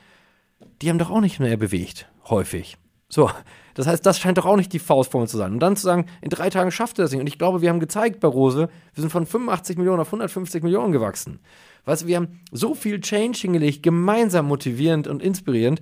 [0.81, 2.77] die haben doch auch nicht mehr bewegt, häufig.
[3.13, 3.29] So,
[3.75, 5.53] das heißt, das scheint doch auch nicht die Faustformel zu sein.
[5.53, 7.21] Und dann zu sagen, in drei Tagen schafft er das nicht.
[7.21, 10.63] Und ich glaube, wir haben gezeigt bei Rose, wir sind von 85 Millionen auf 150
[10.63, 11.39] Millionen gewachsen.
[11.85, 15.79] Weißt du, wir haben so viel Change hingelegt, gemeinsam motivierend und inspirierend.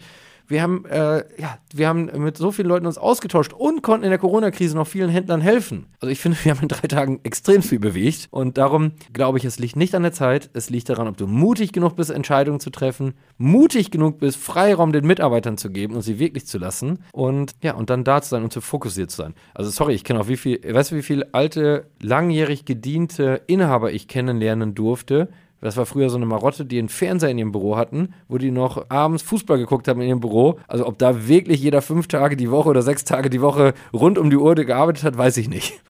[0.48, 4.10] Wir haben, äh, ja, wir haben mit so vielen Leuten uns ausgetauscht und konnten in
[4.10, 5.88] der Corona-Krise noch vielen Händlern helfen.
[6.00, 9.46] Also ich finde, wir haben in drei Tagen extrem viel bewegt und darum glaube ich,
[9.46, 12.60] es liegt nicht an der Zeit, es liegt daran, ob du mutig genug bist, Entscheidungen
[12.60, 17.00] zu treffen, mutig genug bist, Freiraum den Mitarbeitern zu geben und sie wirklich zu lassen
[17.12, 19.34] und ja, und dann da zu sein und zu fokussiert zu sein.
[19.54, 23.92] Also sorry, ich kenne auch wie viel, weißt du, wie viele alte, langjährig gediente Inhaber
[23.92, 25.30] ich kennenlernen durfte,
[25.62, 28.52] das war früher so eine Marotte, die einen Fernseher in ihrem Büro hatten, wo die
[28.52, 30.60] noch abends Fußball geguckt haben in ihrem Büro.
[30.68, 34.18] Also ob da wirklich jeder fünf Tage die Woche oder sechs Tage die Woche rund
[34.18, 35.82] um die Uhr gearbeitet hat, weiß ich nicht.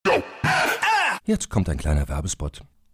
[1.24, 2.62] Jetzt kommt ein kleiner Werbespot.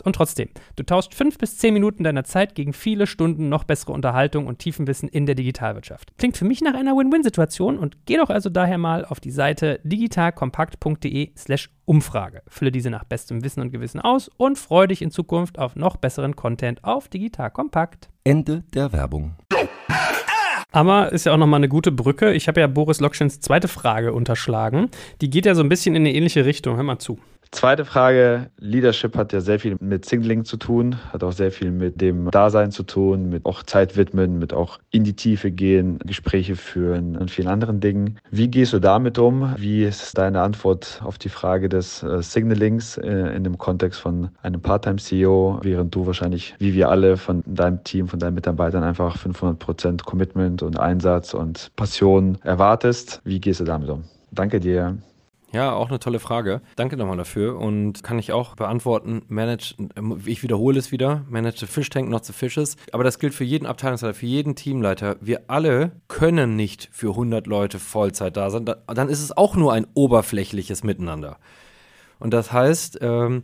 [0.00, 3.92] und trotzdem, du tauschst fünf bis zehn Minuten deiner Zeit gegen viele Stunden noch bessere
[3.92, 6.16] Unterhaltung und Tiefenwissen in der Digitalwirtschaft.
[6.18, 9.80] Klingt für mich nach einer Win-Win-Situation und geh doch also daher mal auf die Seite
[9.84, 12.42] digitalkompakt.de/slash Umfrage.
[12.48, 15.96] Fülle diese nach bestem Wissen und Gewissen aus und freue dich in Zukunft auf noch
[15.96, 18.08] besseren Content auf Digital Kompakt.
[18.24, 19.34] Ende der Werbung.
[20.72, 22.32] Aber ist ja auch nochmal eine gute Brücke.
[22.32, 24.88] Ich habe ja Boris Lokschins zweite Frage unterschlagen.
[25.20, 26.76] Die geht ja so ein bisschen in eine ähnliche Richtung.
[26.76, 27.18] Hör mal zu.
[27.52, 31.70] Zweite Frage, Leadership hat ja sehr viel mit Singling zu tun, hat auch sehr viel
[31.70, 35.98] mit dem Dasein zu tun, mit auch Zeit widmen, mit auch in die Tiefe gehen,
[35.98, 38.18] Gespräche führen und vielen anderen Dingen.
[38.30, 39.54] Wie gehst du damit um?
[39.58, 44.30] Wie ist deine Antwort auf die Frage des äh, Signalings äh, in dem Kontext von
[44.42, 49.18] einem Part-Time-CEO, während du wahrscheinlich, wie wir alle, von deinem Team, von deinen Mitarbeitern einfach
[49.18, 53.20] 500 Prozent Commitment und Einsatz und Passion erwartest?
[53.24, 54.04] Wie gehst du damit um?
[54.30, 54.96] Danke dir.
[55.52, 56.62] Ja, auch eine tolle Frage.
[56.76, 59.22] Danke nochmal dafür und kann ich auch beantworten.
[59.28, 59.74] Manage,
[60.24, 62.76] ich wiederhole es wieder, manage the fish tank, not the fishes.
[62.90, 65.16] Aber das gilt für jeden Abteilungsleiter, für jeden Teamleiter.
[65.20, 68.64] Wir alle können nicht für 100 Leute Vollzeit da sein.
[68.64, 71.36] Dann ist es auch nur ein oberflächliches Miteinander.
[72.18, 73.42] Und das heißt, ähm,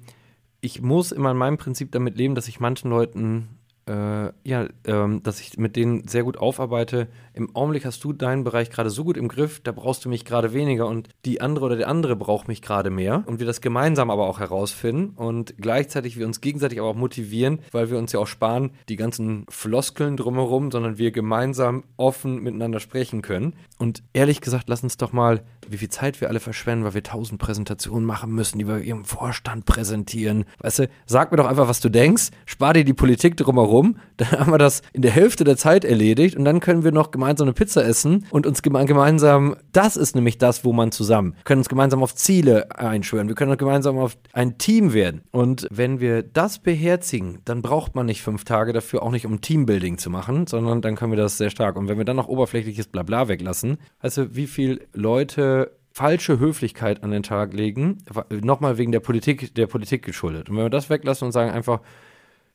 [0.63, 5.23] ich muss immer in meinem Prinzip damit leben, dass ich manchen Leuten äh, ja, ähm,
[5.23, 7.09] dass ich mit denen sehr gut aufarbeite.
[7.33, 10.25] Im Augenblick hast du deinen Bereich gerade so gut im Griff, da brauchst du mich
[10.25, 13.25] gerade weniger und die andere oder der andere braucht mich gerade mehr.
[13.27, 17.61] Und wir das gemeinsam aber auch herausfinden und gleichzeitig wir uns gegenseitig aber auch motivieren,
[17.73, 22.81] weil wir uns ja auch sparen, die ganzen Floskeln drumherum, sondern wir gemeinsam offen miteinander
[22.81, 23.55] sprechen können.
[23.79, 27.03] Und ehrlich gesagt, lass uns doch mal, wie viel Zeit wir alle verschwenden, weil wir
[27.03, 30.45] tausend Präsentationen machen müssen, die wir ihrem Vorstand präsentieren.
[30.59, 33.97] Weißt du, sag mir doch einfach, was du denkst, spar dir die Politik drumherum rum,
[34.17, 37.11] dann haben wir das in der Hälfte der Zeit erledigt und dann können wir noch
[37.11, 41.35] gemeinsam eine Pizza essen und uns geme gemeinsam, das ist nämlich das, wo man zusammen,
[41.45, 45.23] können uns gemeinsam auf Ziele einschwören, wir können uns gemeinsam auf ein Team werden.
[45.31, 49.41] Und wenn wir das beherzigen, dann braucht man nicht fünf Tage dafür, auch nicht um
[49.41, 51.77] Teambuilding zu machen, sondern dann können wir das sehr stark.
[51.77, 55.58] Und wenn wir dann noch oberflächliches Blabla weglassen, du, wie viele Leute
[55.99, 57.99] falsche Höflichkeit an den Tag legen,
[58.31, 60.49] nochmal wegen der Politik, der Politik geschuldet.
[60.49, 61.81] Und wenn wir das weglassen und sagen einfach,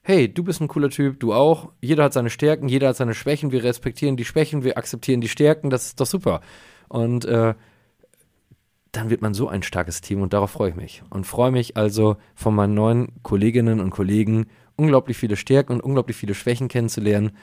[0.01, 1.73] hey, du bist ein cooler Typ, du auch.
[1.81, 3.51] Jeder hat seine Stärken, jeder hat seine Schwächen.
[3.51, 5.69] Wir respektieren die Schwächen, wir akzeptieren die Stärken.
[5.69, 6.39] Das ist doch super.
[6.87, 7.53] Und äh,
[8.93, 11.03] dann wird man so ein starkes Team und darauf freue ich mich.
[11.09, 14.45] Und freue mich also von meinen neuen Kolleginnen und Kollegen
[14.77, 17.33] unglaublich viele Stärken und unglaublich viele Schwächen kennenzulernen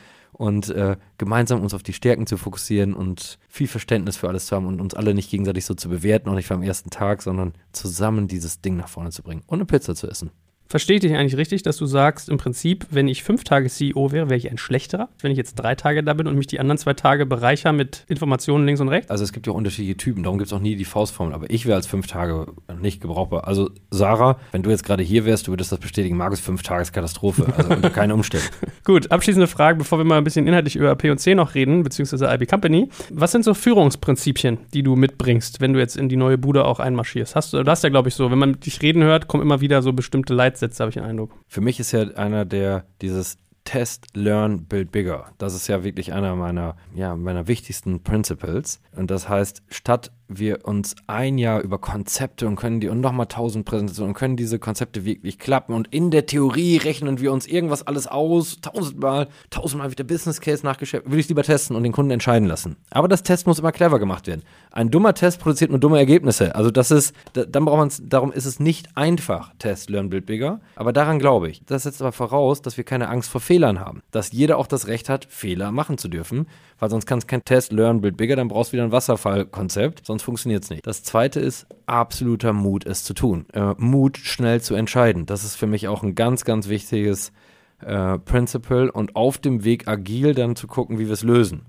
[0.41, 4.57] und äh, gemeinsam uns auf die Stärken zu fokussieren und viel Verständnis für alles zu
[4.57, 7.53] haben und uns alle nicht gegenseitig so zu bewerten, auch nicht am ersten Tag, sondern
[7.73, 10.31] zusammen dieses Ding nach vorne zu bringen und eine Pizza zu essen.
[10.71, 14.13] Verstehe ich dich eigentlich richtig, dass du sagst, im Prinzip, wenn ich fünf Tage CEO
[14.13, 15.09] wäre, wäre ich ein schlechterer?
[15.21, 18.05] Wenn ich jetzt drei Tage da bin und mich die anderen zwei Tage bereichere mit
[18.07, 19.11] Informationen links und rechts?
[19.11, 21.35] Also es gibt ja unterschiedliche Typen, darum gibt es auch nie die Faustformel.
[21.35, 22.47] Aber ich wäre als fünf Tage
[22.81, 23.49] nicht gebrauchbar.
[23.49, 26.83] Also Sarah, wenn du jetzt gerade hier wärst, du würdest das bestätigen, Markus, fünf Tage
[26.83, 27.53] ist Katastrophe.
[27.57, 28.47] Also unter keine Umstände.
[28.85, 32.47] Gut, abschließende Frage, bevor wir mal ein bisschen inhaltlich über P&C noch reden, beziehungsweise IB
[32.47, 32.89] Company.
[33.11, 36.79] Was sind so Führungsprinzipien, die du mitbringst, wenn du jetzt in die neue Bude auch
[36.79, 37.35] einmarschierst?
[37.35, 39.61] Hast du, du hast ja, glaube ich, so, wenn man dich reden hört, kommen immer
[39.61, 41.33] wieder so bestimmte Leitsätze Leitsätze, habe ich den Eindruck.
[41.47, 45.33] Für mich ist ja einer der, dieses Test, Learn, Build Bigger.
[45.39, 48.81] Das ist ja wirklich einer meiner, ja, meiner wichtigsten Principles.
[48.97, 53.27] Und das heißt, statt wir uns ein Jahr über Konzepte und können die und nochmal
[53.27, 57.47] tausend Präsentationen und können diese Konzepte wirklich klappen und in der Theorie rechnen wir uns
[57.47, 61.83] irgendwas alles aus, tausendmal, tausendmal wird der Business Case nachgeschrieben, würde ich lieber testen und
[61.83, 62.77] den Kunden entscheiden lassen.
[62.91, 64.43] Aber das Test muss immer clever gemacht werden.
[64.71, 66.55] Ein dummer Test produziert nur dumme Ergebnisse.
[66.55, 70.27] Also das ist, dann braucht man es, darum ist es nicht einfach, Test, Learn, Build
[70.27, 70.61] Bigger.
[70.77, 71.63] Aber daran glaube ich.
[71.67, 74.03] Das setzt aber voraus, dass wir keine Angst vor Fehlern haben.
[74.11, 76.47] Dass jeder auch das Recht hat, Fehler machen zu dürfen.
[76.79, 80.07] Weil sonst kann es kein Test, Learn, Build Bigger, dann brauchst du wieder ein Wasserfallkonzept.
[80.07, 80.87] Sonst funktioniert es nicht.
[80.87, 83.47] Das zweite ist absoluter Mut, es zu tun.
[83.53, 85.27] Äh, Mut, schnell zu entscheiden.
[85.27, 87.33] Das ist für mich auch ein ganz, ganz wichtiges
[87.81, 88.91] äh, Principle.
[88.93, 91.67] Und auf dem Weg agil dann zu gucken, wie wir es lösen.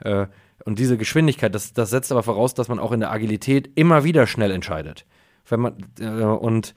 [0.00, 0.26] Äh,
[0.64, 4.04] und diese Geschwindigkeit, das, das setzt aber voraus, dass man auch in der Agilität immer
[4.04, 5.06] wieder schnell entscheidet.
[5.48, 6.74] Wenn man, äh, und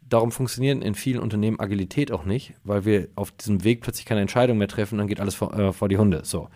[0.00, 4.20] darum funktioniert in vielen Unternehmen Agilität auch nicht, weil wir auf diesem Weg plötzlich keine
[4.20, 6.20] Entscheidung mehr treffen, dann geht alles vor, äh, vor die Hunde.
[6.24, 6.48] So.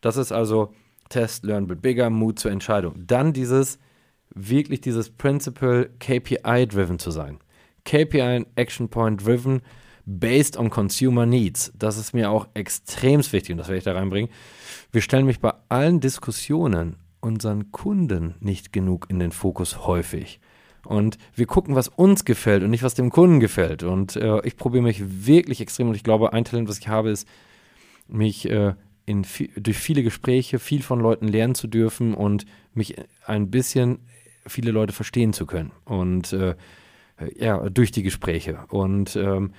[0.00, 0.72] Das ist also
[1.14, 2.94] Test, Learn, Build Bigger, Mut zur Entscheidung.
[3.06, 3.78] Dann dieses,
[4.34, 7.38] wirklich dieses Principle KPI-driven zu sein.
[7.84, 9.62] KPI Action Point driven
[10.06, 11.72] based on Consumer Needs.
[11.78, 14.28] Das ist mir auch extrem wichtig und das werde ich da reinbringen.
[14.90, 20.40] Wir stellen mich bei allen Diskussionen unseren Kunden nicht genug in den Fokus häufig.
[20.84, 23.84] Und wir gucken, was uns gefällt und nicht, was dem Kunden gefällt.
[23.84, 27.10] Und äh, ich probiere mich wirklich extrem und ich glaube, ein Talent, was ich habe,
[27.10, 27.28] ist,
[28.08, 28.74] mich äh,
[29.06, 33.98] in, durch viele Gespräche viel von Leuten lernen zu dürfen und mich ein bisschen
[34.46, 35.72] viele Leute verstehen zu können.
[35.84, 36.54] Und äh,
[37.36, 38.64] ja, durch die Gespräche.
[38.68, 39.52] Und ähm,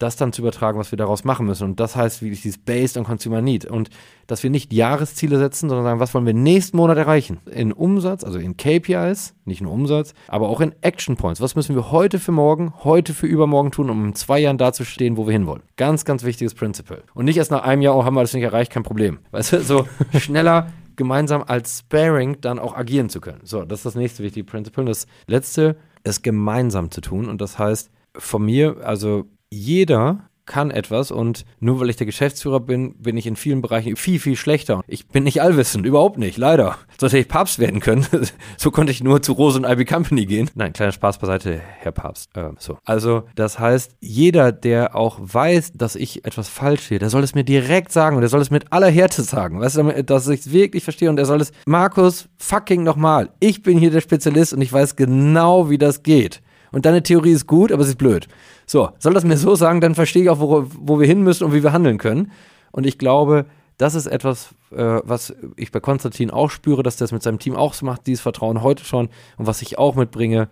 [0.00, 1.64] das dann zu übertragen, was wir daraus machen müssen.
[1.64, 3.66] Und das heißt wirklich dieses Based on Consumer Need.
[3.66, 3.90] Und
[4.26, 7.38] dass wir nicht Jahresziele setzen, sondern sagen, was wollen wir nächsten Monat erreichen?
[7.50, 11.40] In Umsatz, also in KPIs, nicht nur Umsatz, aber auch in Action Points.
[11.42, 14.72] Was müssen wir heute für morgen, heute für übermorgen tun, um in zwei Jahren da
[14.72, 15.62] zu stehen, wo wir hinwollen?
[15.76, 17.02] Ganz, ganz wichtiges Principle.
[17.12, 19.18] Und nicht erst nach einem Jahr, oh, haben wir das nicht erreicht, kein Problem.
[19.32, 19.86] Weißt du, so
[20.18, 23.40] schneller gemeinsam als Sparing dann auch agieren zu können.
[23.44, 24.82] So, das ist das nächste wichtige Principle.
[24.82, 27.28] Und das letzte ist gemeinsam zu tun.
[27.28, 32.58] Und das heißt, von mir, also jeder kann etwas und nur weil ich der Geschäftsführer
[32.58, 34.80] bin, bin ich in vielen Bereichen viel, viel schlechter.
[34.88, 36.76] Ich bin nicht allwissend, überhaupt nicht, leider.
[37.00, 38.04] Hätte ich Papst werden können.
[38.56, 40.50] so konnte ich nur zu Rose und Ivy Company gehen.
[40.56, 42.36] Nein, kleiner Spaß beiseite, Herr Papst.
[42.36, 42.78] Äh, so.
[42.84, 47.36] Also, das heißt, jeder, der auch weiß, dass ich etwas falsch sehe, der soll es
[47.36, 49.60] mir direkt sagen und der soll es mit aller Härte sagen.
[49.60, 53.30] Weißt du, dass ich es wirklich verstehe und er soll es, Markus, fucking nochmal.
[53.38, 57.32] Ich bin hier der Spezialist und ich weiß genau, wie das geht und deine Theorie
[57.32, 58.28] ist gut, aber sie ist blöd.
[58.66, 61.44] So, soll das mir so sagen, dann verstehe ich auch, wo, wo wir hin müssen
[61.44, 62.30] und wie wir handeln können.
[62.72, 63.46] Und ich glaube,
[63.78, 67.38] das ist etwas, äh, was ich bei Konstantin auch spüre, dass der es mit seinem
[67.38, 70.48] Team auch so macht, dieses Vertrauen heute schon und was ich auch mitbringe,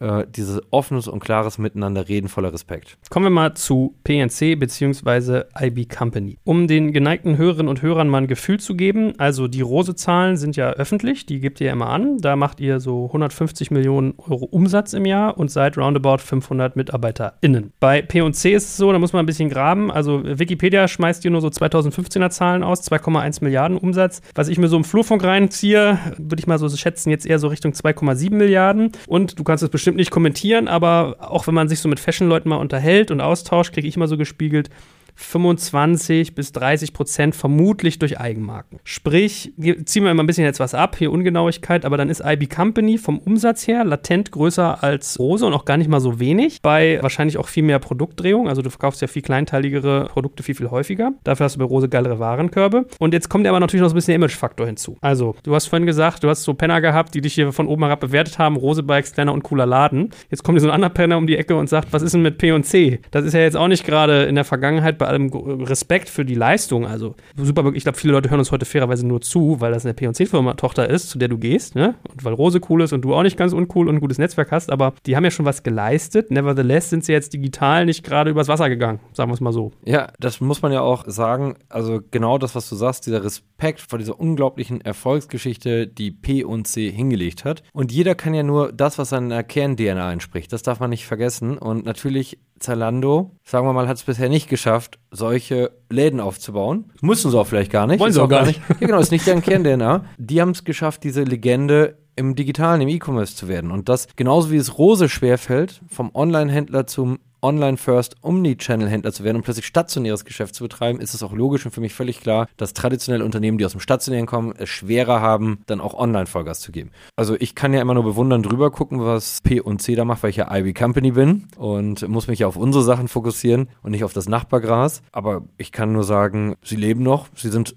[0.00, 2.98] äh, dieses offenes und klares Miteinander reden voller Respekt.
[3.10, 5.42] Kommen wir mal zu PNC bzw.
[5.60, 6.38] IB Company.
[6.44, 10.56] Um den geneigten Hörerinnen und Hörern mal ein Gefühl zu geben, also die Rose-Zahlen sind
[10.56, 12.18] ja öffentlich, die gebt ihr immer an.
[12.18, 17.72] Da macht ihr so 150 Millionen Euro Umsatz im Jahr und seid roundabout 500 MitarbeiterInnen.
[17.80, 19.90] Bei P&C ist es so, da muss man ein bisschen graben.
[19.90, 24.22] Also Wikipedia schmeißt dir nur so 2015er Zahlen aus, 2,1 Milliarden Umsatz.
[24.34, 27.48] Was ich mir so im Flurfunk reinziehe, würde ich mal so schätzen, jetzt eher so
[27.48, 28.92] Richtung 2,7 Milliarden.
[29.06, 32.00] Und du kannst es bestimmt bestimmt nicht kommentieren, aber auch wenn man sich so mit
[32.00, 34.68] Fashion-Leuten mal unterhält und austauscht, kriege ich immer so gespiegelt,
[35.16, 38.78] 25 bis 30 Prozent vermutlich durch Eigenmarken.
[38.84, 39.52] Sprich,
[39.84, 42.98] ziehen wir immer ein bisschen jetzt was ab, hier Ungenauigkeit, aber dann ist IB Company
[42.98, 46.60] vom Umsatz her latent größer als Rose und auch gar nicht mal so wenig.
[46.62, 48.48] Bei wahrscheinlich auch viel mehr Produktdrehung.
[48.48, 51.12] Also du verkaufst ja viel kleinteiligere Produkte viel, viel häufiger.
[51.24, 52.86] Dafür hast du bei Rose geilere Warenkörbe.
[52.98, 54.98] Und jetzt kommt ja aber natürlich noch so ein bisschen der Image-Faktor hinzu.
[55.00, 57.82] Also, du hast vorhin gesagt, du hast so Penner gehabt, die dich hier von oben
[57.84, 58.56] herab bewertet haben.
[58.56, 60.10] Rose Bikes, kleiner und cooler Laden.
[60.30, 62.22] Jetzt kommt hier so ein anderer Penner um die Ecke und sagt, was ist denn
[62.22, 63.00] mit P&C?
[63.10, 65.28] Das ist ja jetzt auch nicht gerade in der Vergangenheit bei bei allem
[65.62, 69.20] Respekt für die Leistung, also super, ich glaube, viele Leute hören uns heute fairerweise nur
[69.20, 71.94] zu, weil das eine P&C-Firma Tochter ist, zu der du gehst, ne?
[72.10, 74.50] Und weil Rose cool ist und du auch nicht ganz uncool und ein gutes Netzwerk
[74.50, 76.30] hast, aber die haben ja schon was geleistet.
[76.32, 79.72] Nevertheless sind sie jetzt digital nicht gerade übers Wasser gegangen, sagen wir es mal so.
[79.84, 81.54] Ja, das muss man ja auch sagen.
[81.68, 87.44] Also genau das, was du sagst, dieser Respekt vor dieser unglaublichen Erfolgsgeschichte, die P&C hingelegt
[87.44, 87.62] hat.
[87.72, 90.52] Und jeder kann ja nur das, was seiner Kern-DNA entspricht.
[90.52, 91.58] Das darf man nicht vergessen.
[91.58, 96.92] Und natürlich Zalando, sagen wir mal, hat es bisher nicht geschafft, solche Läden aufzubauen.
[97.00, 98.00] Müssen sie auch vielleicht gar nicht.
[98.00, 98.60] Wollen sie auch gar nicht.
[98.68, 100.04] Ja, genau, ist nicht deren Kern-DNA.
[100.18, 103.70] Die haben es geschafft, diese Legende im Digitalen, im E-Commerce zu werden.
[103.70, 109.42] Und das genauso wie es Rose schwerfällt, vom Online-Händler zum Online-First Omni-Channel-Händler zu werden und
[109.42, 112.74] plötzlich stationäres Geschäft zu betreiben, ist es auch logisch und für mich völlig klar, dass
[112.74, 116.72] traditionelle Unternehmen, die aus dem Stationären kommen, es schwerer haben, dann auch online Vollgas zu
[116.72, 116.90] geben.
[117.14, 120.24] Also ich kann ja immer nur bewundern drüber gucken, was P und C da macht,
[120.24, 123.92] weil ich ja IB Company bin und muss mich ja auf unsere Sachen fokussieren und
[123.92, 125.02] nicht auf das Nachbargras.
[125.12, 127.28] Aber ich kann nur sagen, sie leben noch.
[127.36, 127.76] Sie sind,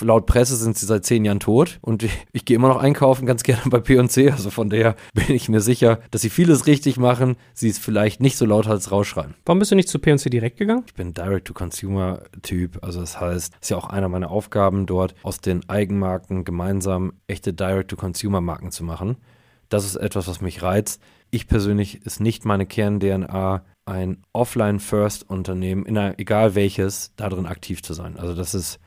[0.00, 3.24] laut Presse sind sie seit zehn Jahren tot und ich, ich gehe immer noch einkaufen,
[3.24, 4.30] ganz gerne bei P und C.
[4.30, 8.20] Also von daher bin ich mir sicher, dass sie vieles richtig machen, sie es vielleicht
[8.20, 9.34] nicht so laut als rausschreien.
[9.44, 10.84] Warum bist du nicht zu P&C direkt gegangen?
[10.86, 12.82] Ich bin Direct-to-Consumer-Typ.
[12.82, 17.52] Also das heißt, ist ja auch einer meiner Aufgaben dort, aus den Eigenmarken gemeinsam echte
[17.52, 19.16] Direct-to-Consumer-Marken zu machen.
[19.68, 21.02] Das ist etwas, was mich reizt.
[21.30, 25.86] Ich persönlich ist nicht meine Kern-DNA, ein Offline-First-Unternehmen,
[26.18, 28.16] egal welches, darin aktiv zu sein.
[28.16, 28.78] Also das ist,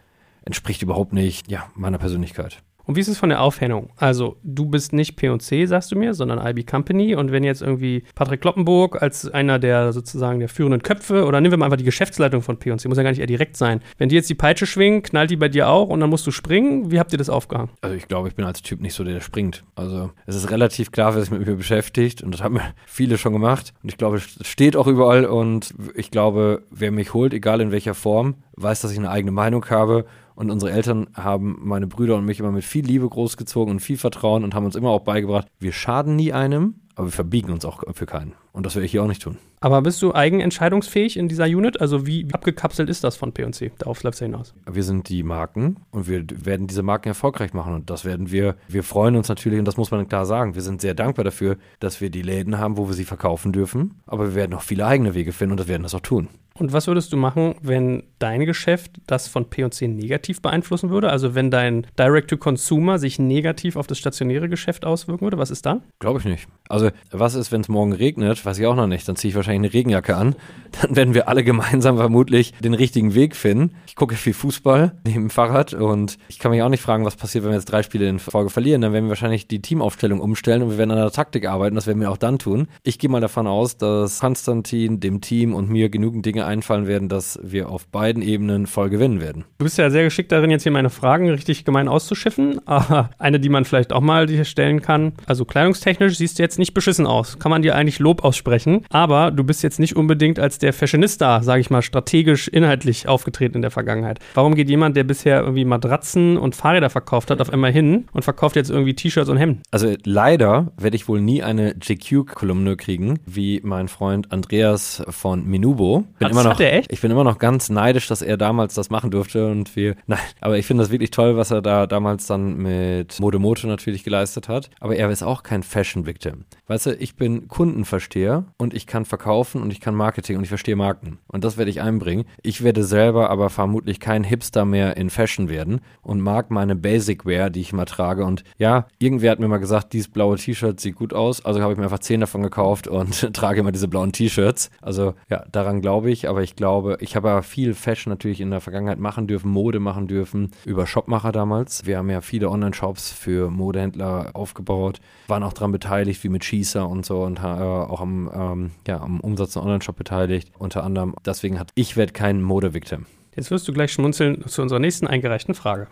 [0.44, 2.62] entspricht überhaupt nicht ja, meiner Persönlichkeit.
[2.90, 3.92] Und wie ist es von der Aufhängung?
[3.98, 7.14] Also, du bist nicht P&C, sagst du mir, sondern IB Company.
[7.14, 11.52] Und wenn jetzt irgendwie Patrick Kloppenburg als einer der sozusagen der führenden Köpfe, oder nehmen
[11.52, 13.82] wir mal einfach die Geschäftsleitung von P&C, muss ja gar nicht eher direkt sein.
[14.00, 16.32] Wenn die jetzt die Peitsche schwingen, knallt die bei dir auch und dann musst du
[16.32, 16.90] springen.
[16.90, 17.70] Wie habt ihr das aufgehangen?
[17.82, 19.64] Also, ich glaube, ich bin als Typ nicht so der, der springt.
[19.76, 22.24] Also, es ist relativ klar, wer sich mit mir beschäftigt.
[22.24, 23.72] Und das haben viele schon gemacht.
[23.84, 25.26] Und ich glaube, es steht auch überall.
[25.26, 29.32] Und ich glaube, wer mich holt, egal in welcher Form, weiß, dass ich eine eigene
[29.32, 30.06] Meinung habe
[30.40, 33.98] und unsere Eltern haben meine Brüder und mich immer mit viel Liebe großgezogen und viel
[33.98, 37.66] Vertrauen und haben uns immer auch beigebracht, wir schaden nie einem, aber wir verbiegen uns
[37.66, 38.34] auch für keinen.
[38.54, 39.38] Und das werde ich hier auch nicht tun.
[39.60, 41.82] Aber bist du eigenentscheidungsfähig in dieser Unit?
[41.82, 43.74] Also wie abgekapselt ist das von P&C?
[43.80, 44.54] Darauf läuft es hinaus.
[44.66, 48.56] Wir sind die Marken und wir werden diese Marken erfolgreich machen und das werden wir,
[48.70, 50.56] wir freuen uns natürlich und das muss man klar sagen.
[50.56, 53.96] Wir sind sehr dankbar dafür, dass wir die Läden haben, wo wir sie verkaufen dürfen.
[54.08, 56.30] Aber wir werden auch viele eigene Wege finden und das werden das auch tun.
[56.60, 61.10] Und was würdest du machen, wenn dein Geschäft das von P&C negativ beeinflussen würde?
[61.10, 65.84] Also wenn dein Direct-to-Consumer sich negativ auf das stationäre Geschäft auswirken würde, was ist dann?
[66.00, 66.48] Glaube ich nicht.
[66.68, 68.46] Also was ist, wenn es morgen regnet?
[68.46, 69.08] Weiß ich auch noch nicht.
[69.08, 70.36] Dann ziehe ich wahrscheinlich eine Regenjacke an.
[70.82, 73.76] Dann werden wir alle gemeinsam vermutlich den richtigen Weg finden.
[73.88, 77.16] Ich gucke viel Fußball neben dem Fahrrad und ich kann mich auch nicht fragen, was
[77.16, 78.82] passiert, wenn wir jetzt drei Spiele in Folge verlieren.
[78.82, 81.76] Dann werden wir wahrscheinlich die Teamaufstellung umstellen und wir werden an der Taktik arbeiten.
[81.76, 82.68] Das werden wir auch dann tun.
[82.84, 87.10] Ich gehe mal davon aus, dass Konstantin, dem Team und mir genügend Dinge einfallen werden,
[87.10, 89.46] dass wir auf beiden Ebenen voll gewinnen werden.
[89.60, 92.60] Du bist ja sehr geschickt darin, jetzt hier meine Fragen richtig gemein auszuschiffen.
[92.66, 95.14] Aber eine, die man vielleicht auch mal stellen kann.
[95.26, 97.40] Also kleidungstechnisch siehst du jetzt nicht beschissen aus.
[97.40, 98.86] Kann man dir eigentlich Lob aussprechen.
[98.90, 103.56] Aber du bist jetzt nicht unbedingt als der Fashionista, sage ich mal, strategisch, inhaltlich aufgetreten
[103.58, 104.20] in der Vergangenheit.
[104.34, 108.24] Warum geht jemand, der bisher irgendwie Matratzen und Fahrräder verkauft hat, auf einmal hin und
[108.24, 109.62] verkauft jetzt irgendwie T-Shirts und Hemden?
[109.72, 116.06] Also leider werde ich wohl nie eine GQ-Kolumne kriegen, wie mein Freund Andreas von Minubo.
[116.20, 116.84] Bin immer noch, er?
[116.90, 120.20] Ich bin immer noch ganz neidisch, dass er damals das machen durfte und wir, nein,
[120.42, 124.50] aber ich finde das wirklich toll, was er da damals dann mit Modemoto natürlich geleistet
[124.50, 124.70] hat.
[124.80, 126.46] Aber er ist auch kein Fashion-Victim.
[126.68, 130.50] Weißt du, ich bin Kundenversteher und ich kann verkaufen und ich kann Marketing und ich
[130.50, 131.20] verstehe Marken.
[131.28, 132.26] Und das werde ich einbringen.
[132.44, 137.26] Ich werde selber aber vermutlich kein Hipster mehr in Fashion werden und mag meine Basic
[137.26, 138.26] Wear, die ich immer trage.
[138.26, 141.44] Und ja, irgendwer hat mir mal gesagt, dieses blaue T-Shirt sieht gut aus.
[141.44, 144.70] Also habe ich mir einfach zehn davon gekauft und trage immer diese blauen T-Shirts.
[144.82, 146.19] Also ja, daran glaube ich.
[146.28, 149.80] Aber ich glaube, ich habe ja viel Fashion natürlich in der Vergangenheit machen dürfen, Mode
[149.80, 151.86] machen dürfen, über Shopmacher damals.
[151.86, 156.88] Wir haben ja viele Online-Shops für Modehändler aufgebaut, waren auch daran beteiligt, wie mit Schießer
[156.88, 160.52] und so und äh, auch am, ähm, ja, am Umsatz der Online-Shop beteiligt.
[160.58, 163.06] Unter anderem, deswegen hat ich werde kein Mode-Victim.
[163.36, 165.88] Jetzt wirst du gleich schmunzeln zu unserer nächsten eingereichten Frage.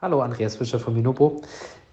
[0.00, 1.42] Hallo, Andreas Fischer von Minopo.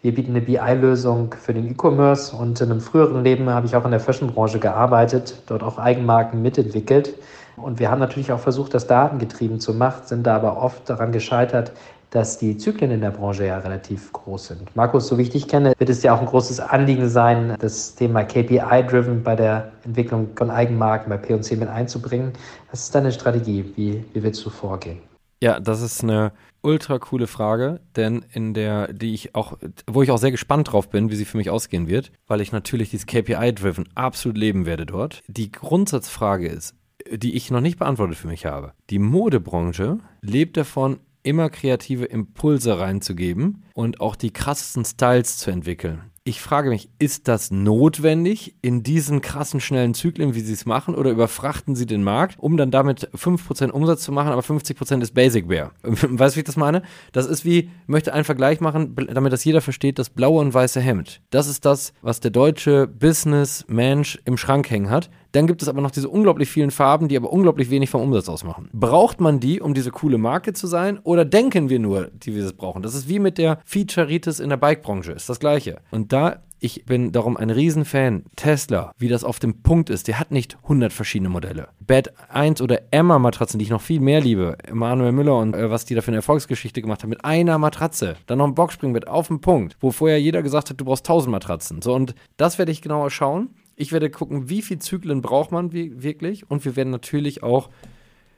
[0.02, 3.86] Wir bieten eine BI-Lösung für den E-Commerce und in einem früheren Leben habe ich auch
[3.86, 7.14] in der Fashion-Branche gearbeitet, dort auch Eigenmarken mitentwickelt.
[7.58, 11.12] Und wir haben natürlich auch versucht, das datengetrieben zu machen, sind da aber oft daran
[11.12, 11.72] gescheitert,
[12.12, 14.76] dass die Zyklen in der Branche ja relativ groß sind.
[14.76, 17.96] Markus, so wie ich dich kenne, wird es ja auch ein großes Anliegen sein, das
[17.96, 22.34] Thema KPI-driven bei der Entwicklung von Eigenmarken bei P&C mit einzubringen.
[22.70, 23.74] Was ist deine Strategie?
[23.76, 25.00] Wie, wie willst du vorgehen?
[25.42, 30.12] Ja, das ist eine ultra coole Frage, denn in der, die ich auch, wo ich
[30.12, 33.08] auch sehr gespannt drauf bin, wie sie für mich ausgehen wird, weil ich natürlich dieses
[33.08, 35.24] KPI-driven absolut leben werde dort.
[35.28, 36.76] Die Grundsatzfrage ist,
[37.12, 38.74] die ich noch nicht beantwortet für mich habe.
[38.90, 46.12] Die Modebranche lebt davon, immer kreative Impulse reinzugeben und auch die krassesten Styles zu entwickeln.
[46.24, 50.94] Ich frage mich, ist das notwendig in diesen krassen, schnellen Zyklen, wie sie es machen,
[50.94, 55.16] oder überfrachten sie den Markt, um dann damit 5% Umsatz zu machen, aber 50% ist
[55.16, 55.72] Basic Wear?
[55.82, 56.84] Weißt du, wie ich das meine?
[57.12, 60.80] Das ist wie, möchte einen Vergleich machen, damit das jeder versteht, das blaue und weiße
[60.80, 61.22] Hemd.
[61.32, 65.82] Das ist das, was der deutsche Business-Mensch im Schrank hängen hat Dann gibt es aber
[65.82, 68.70] noch diese unglaublich vielen Farben, die aber unglaublich wenig vom Umsatz ausmachen.
[68.74, 71.00] Braucht man die, um diese coole Marke zu sein?
[71.04, 72.82] Oder denken wir nur, die wir es brauchen?
[72.82, 75.12] Das ist wie mit der Featureitis in der Bike-Branche.
[75.12, 75.80] Ist das Gleiche.
[75.92, 78.24] Und da ich bin darum ein Riesenfan.
[78.36, 81.70] Tesla, wie das auf dem Punkt ist, der hat nicht 100 verschiedene Modelle.
[81.80, 84.56] Bad 1 oder Emma Matratzen, die ich noch viel mehr liebe.
[84.64, 88.16] Emanuel Müller und äh, was die da für eine Erfolgsgeschichte gemacht haben, mit einer Matratze.
[88.28, 91.32] Dann noch ein Boxspringbett auf dem Punkt, wo vorher jeder gesagt hat, du brauchst 1000
[91.32, 91.82] Matratzen.
[91.82, 93.50] So, und das werde ich genauer schauen.
[93.82, 96.50] Ich werde gucken, wie viele Zyklen braucht man wirklich.
[96.50, 97.70] Und wir werden natürlich auch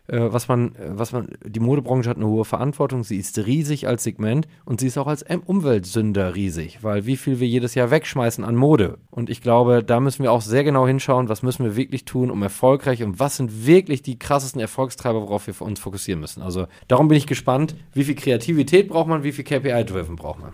[0.07, 3.87] äh, was man, äh, was man, die Modebranche hat eine hohe Verantwortung, sie ist riesig
[3.87, 7.89] als Segment und sie ist auch als Umweltsünder riesig, weil wie viel wir jedes Jahr
[7.89, 8.97] wegschmeißen an Mode.
[9.11, 12.31] Und ich glaube, da müssen wir auch sehr genau hinschauen, was müssen wir wirklich tun,
[12.31, 16.41] um erfolgreich und was sind wirklich die krassesten Erfolgstreiber, worauf wir uns fokussieren müssen.
[16.41, 20.51] Also darum bin ich gespannt, wie viel Kreativität braucht man, wie viel KPI-Driven braucht man.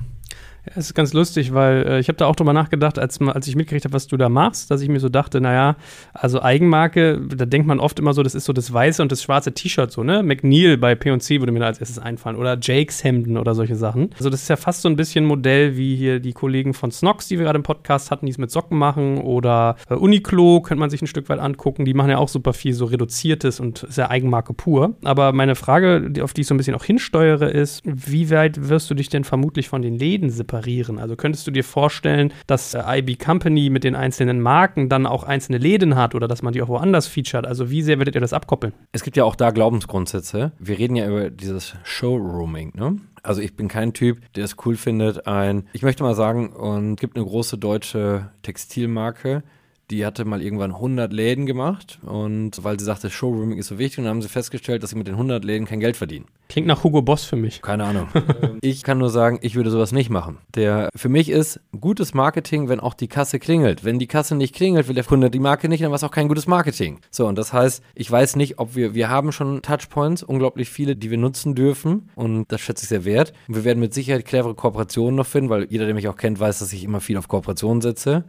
[0.65, 3.47] Ja, es ist ganz lustig, weil äh, ich habe da auch drüber nachgedacht, als, als
[3.47, 5.77] ich mitgekriegt habe, was du da machst, dass ich mir so dachte, naja,
[6.13, 9.23] also Eigenmarke, da denkt man oft immer so, das ist so das weiße und das
[9.23, 10.21] schwarze T-Shirt, so, ne?
[10.23, 14.09] McNeil bei P&C würde mir da als erstes einfallen oder Jakes Hemden oder solche Sachen.
[14.17, 17.27] Also das ist ja fast so ein bisschen Modell wie hier die Kollegen von Snox,
[17.27, 20.79] die wir gerade im Podcast hatten, die es mit Socken machen oder äh, Uniqlo, könnte
[20.79, 23.83] man sich ein Stück weit angucken, die machen ja auch super viel so reduziertes und
[23.83, 24.95] ist ja Eigenmarke pur.
[25.03, 28.89] Aber meine Frage, auf die ich so ein bisschen auch hinsteuere, ist, wie weit wirst
[28.89, 30.97] du dich denn vermutlich von den Läden separieren?
[30.99, 35.23] Also könntest du dir vorstellen, dass äh, IB Company mit den einzelnen Marken dann auch
[35.23, 37.45] einzelne Läden hat oder dass man die auch woanders featuret?
[37.45, 38.73] Also wie sehr werdet ihr das abkoppeln?
[38.91, 40.51] Es gibt ja auch da Glaubensgrundsätze.
[40.59, 42.97] Wir reden ja über dieses Showrooming, ne?
[43.21, 46.95] Also ich bin kein Typ, der es cool findet, ein, ich möchte mal sagen, und
[46.95, 49.43] gibt eine große deutsche Textilmarke,
[49.89, 53.99] die hatte mal irgendwann 100 Läden gemacht und weil sie sagte, Showrooming ist so wichtig
[53.99, 56.25] und dann haben sie festgestellt, dass sie mit den 100 Läden kein Geld verdienen.
[56.47, 57.61] Klingt nach Hugo Boss für mich.
[57.61, 58.07] Keine Ahnung.
[58.61, 60.37] ich kann nur sagen, ich würde sowas nicht machen.
[60.55, 63.83] Der für mich ist gutes Marketing, wenn auch die Kasse klingelt.
[63.83, 66.11] Wenn die Kasse nicht klingelt, will der Kunde die Marke nicht, dann war es auch
[66.11, 66.99] kein gutes Marketing.
[67.11, 70.95] So, und das heißt, ich weiß nicht, ob wir, wir haben schon Touchpoints, unglaublich viele,
[70.95, 73.33] die wir nutzen dürfen und das schätze ich sehr wert.
[73.47, 76.39] Und wir werden mit Sicherheit clevere Kooperationen noch finden, weil jeder, der mich auch kennt,
[76.39, 78.23] weiß, dass ich immer viel auf Kooperationen setze.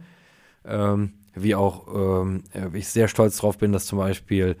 [0.65, 4.55] Ähm, wie auch ähm, äh, ich sehr stolz drauf bin, dass zum Beispiel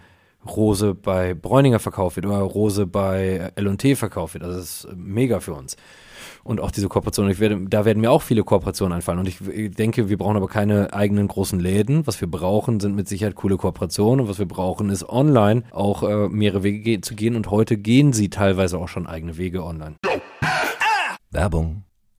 [0.45, 4.43] Rose bei Bräuninger verkauft wird oder Rose bei L&T verkauft wird.
[4.43, 5.77] Also das ist mega für uns.
[6.43, 9.19] Und auch diese Kooperation, ich werde, da werden mir auch viele Kooperationen einfallen.
[9.19, 9.37] Und ich
[9.75, 12.07] denke, wir brauchen aber keine eigenen großen Läden.
[12.07, 14.21] Was wir brauchen, sind mit Sicherheit coole Kooperationen.
[14.21, 17.35] Und was wir brauchen, ist online auch äh, mehrere Wege zu gehen.
[17.35, 19.97] Und heute gehen sie teilweise auch schon eigene Wege online.
[21.29, 21.83] Werbung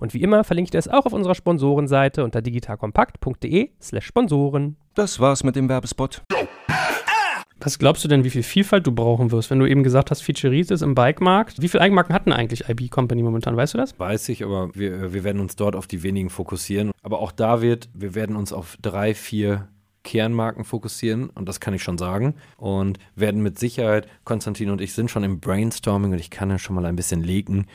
[0.00, 4.76] Und wie immer verlinke ich dir es auch auf unserer Sponsorenseite unter digitalkompakt.de slash Sponsoren.
[4.94, 6.22] Das war's mit dem Werbespot.
[7.62, 10.22] Was glaubst du denn, wie viel Vielfalt du brauchen wirst, wenn du eben gesagt hast,
[10.22, 11.60] Featureitis im Bikemarkt?
[11.60, 13.54] Wie viele Eigenmarken hatten eigentlich IB Company momentan?
[13.54, 13.98] Weißt du das?
[14.00, 16.90] Weiß ich, aber wir, wir werden uns dort auf die wenigen fokussieren.
[17.02, 19.68] Aber auch da wird, wir werden uns auf drei, vier
[20.10, 24.92] Kernmarken fokussieren und das kann ich schon sagen und werden mit Sicherheit, Konstantin und ich
[24.92, 27.66] sind schon im Brainstorming und ich kann ja schon mal ein bisschen legen,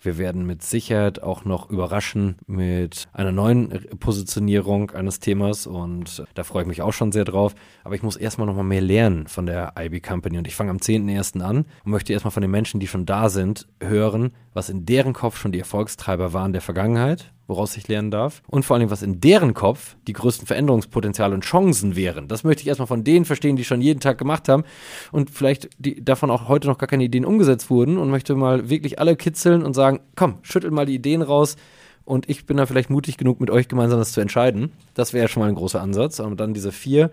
[0.00, 3.68] wir werden mit Sicherheit auch noch überraschen mit einer neuen
[4.00, 7.54] Positionierung eines Themas und da freue ich mich auch schon sehr drauf.
[7.84, 10.70] Aber ich muss erstmal noch mal mehr lernen von der IB Company und ich fange
[10.70, 11.40] am 10.01.
[11.42, 15.12] an und möchte erstmal von den Menschen, die schon da sind, hören, was in deren
[15.12, 18.42] Kopf schon die Erfolgstreiber waren der Vergangenheit woraus ich lernen darf.
[18.46, 22.28] Und vor allem, was in deren Kopf die größten Veränderungspotenziale und Chancen wären.
[22.28, 24.64] Das möchte ich erstmal von denen verstehen, die schon jeden Tag gemacht haben
[25.10, 28.70] und vielleicht die, davon auch heute noch gar keine Ideen umgesetzt wurden und möchte mal
[28.70, 31.56] wirklich alle kitzeln und sagen, komm, schüttelt mal die Ideen raus.
[32.04, 34.72] Und ich bin da vielleicht mutig genug, mit euch gemeinsam das zu entscheiden.
[34.94, 36.18] Das wäre schon mal ein großer Ansatz.
[36.20, 37.10] Und dann diese vier.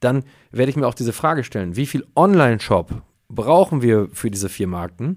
[0.00, 4.48] Dann werde ich mir auch diese Frage stellen, wie viel Online-Shop brauchen wir für diese
[4.48, 5.16] vier Marken?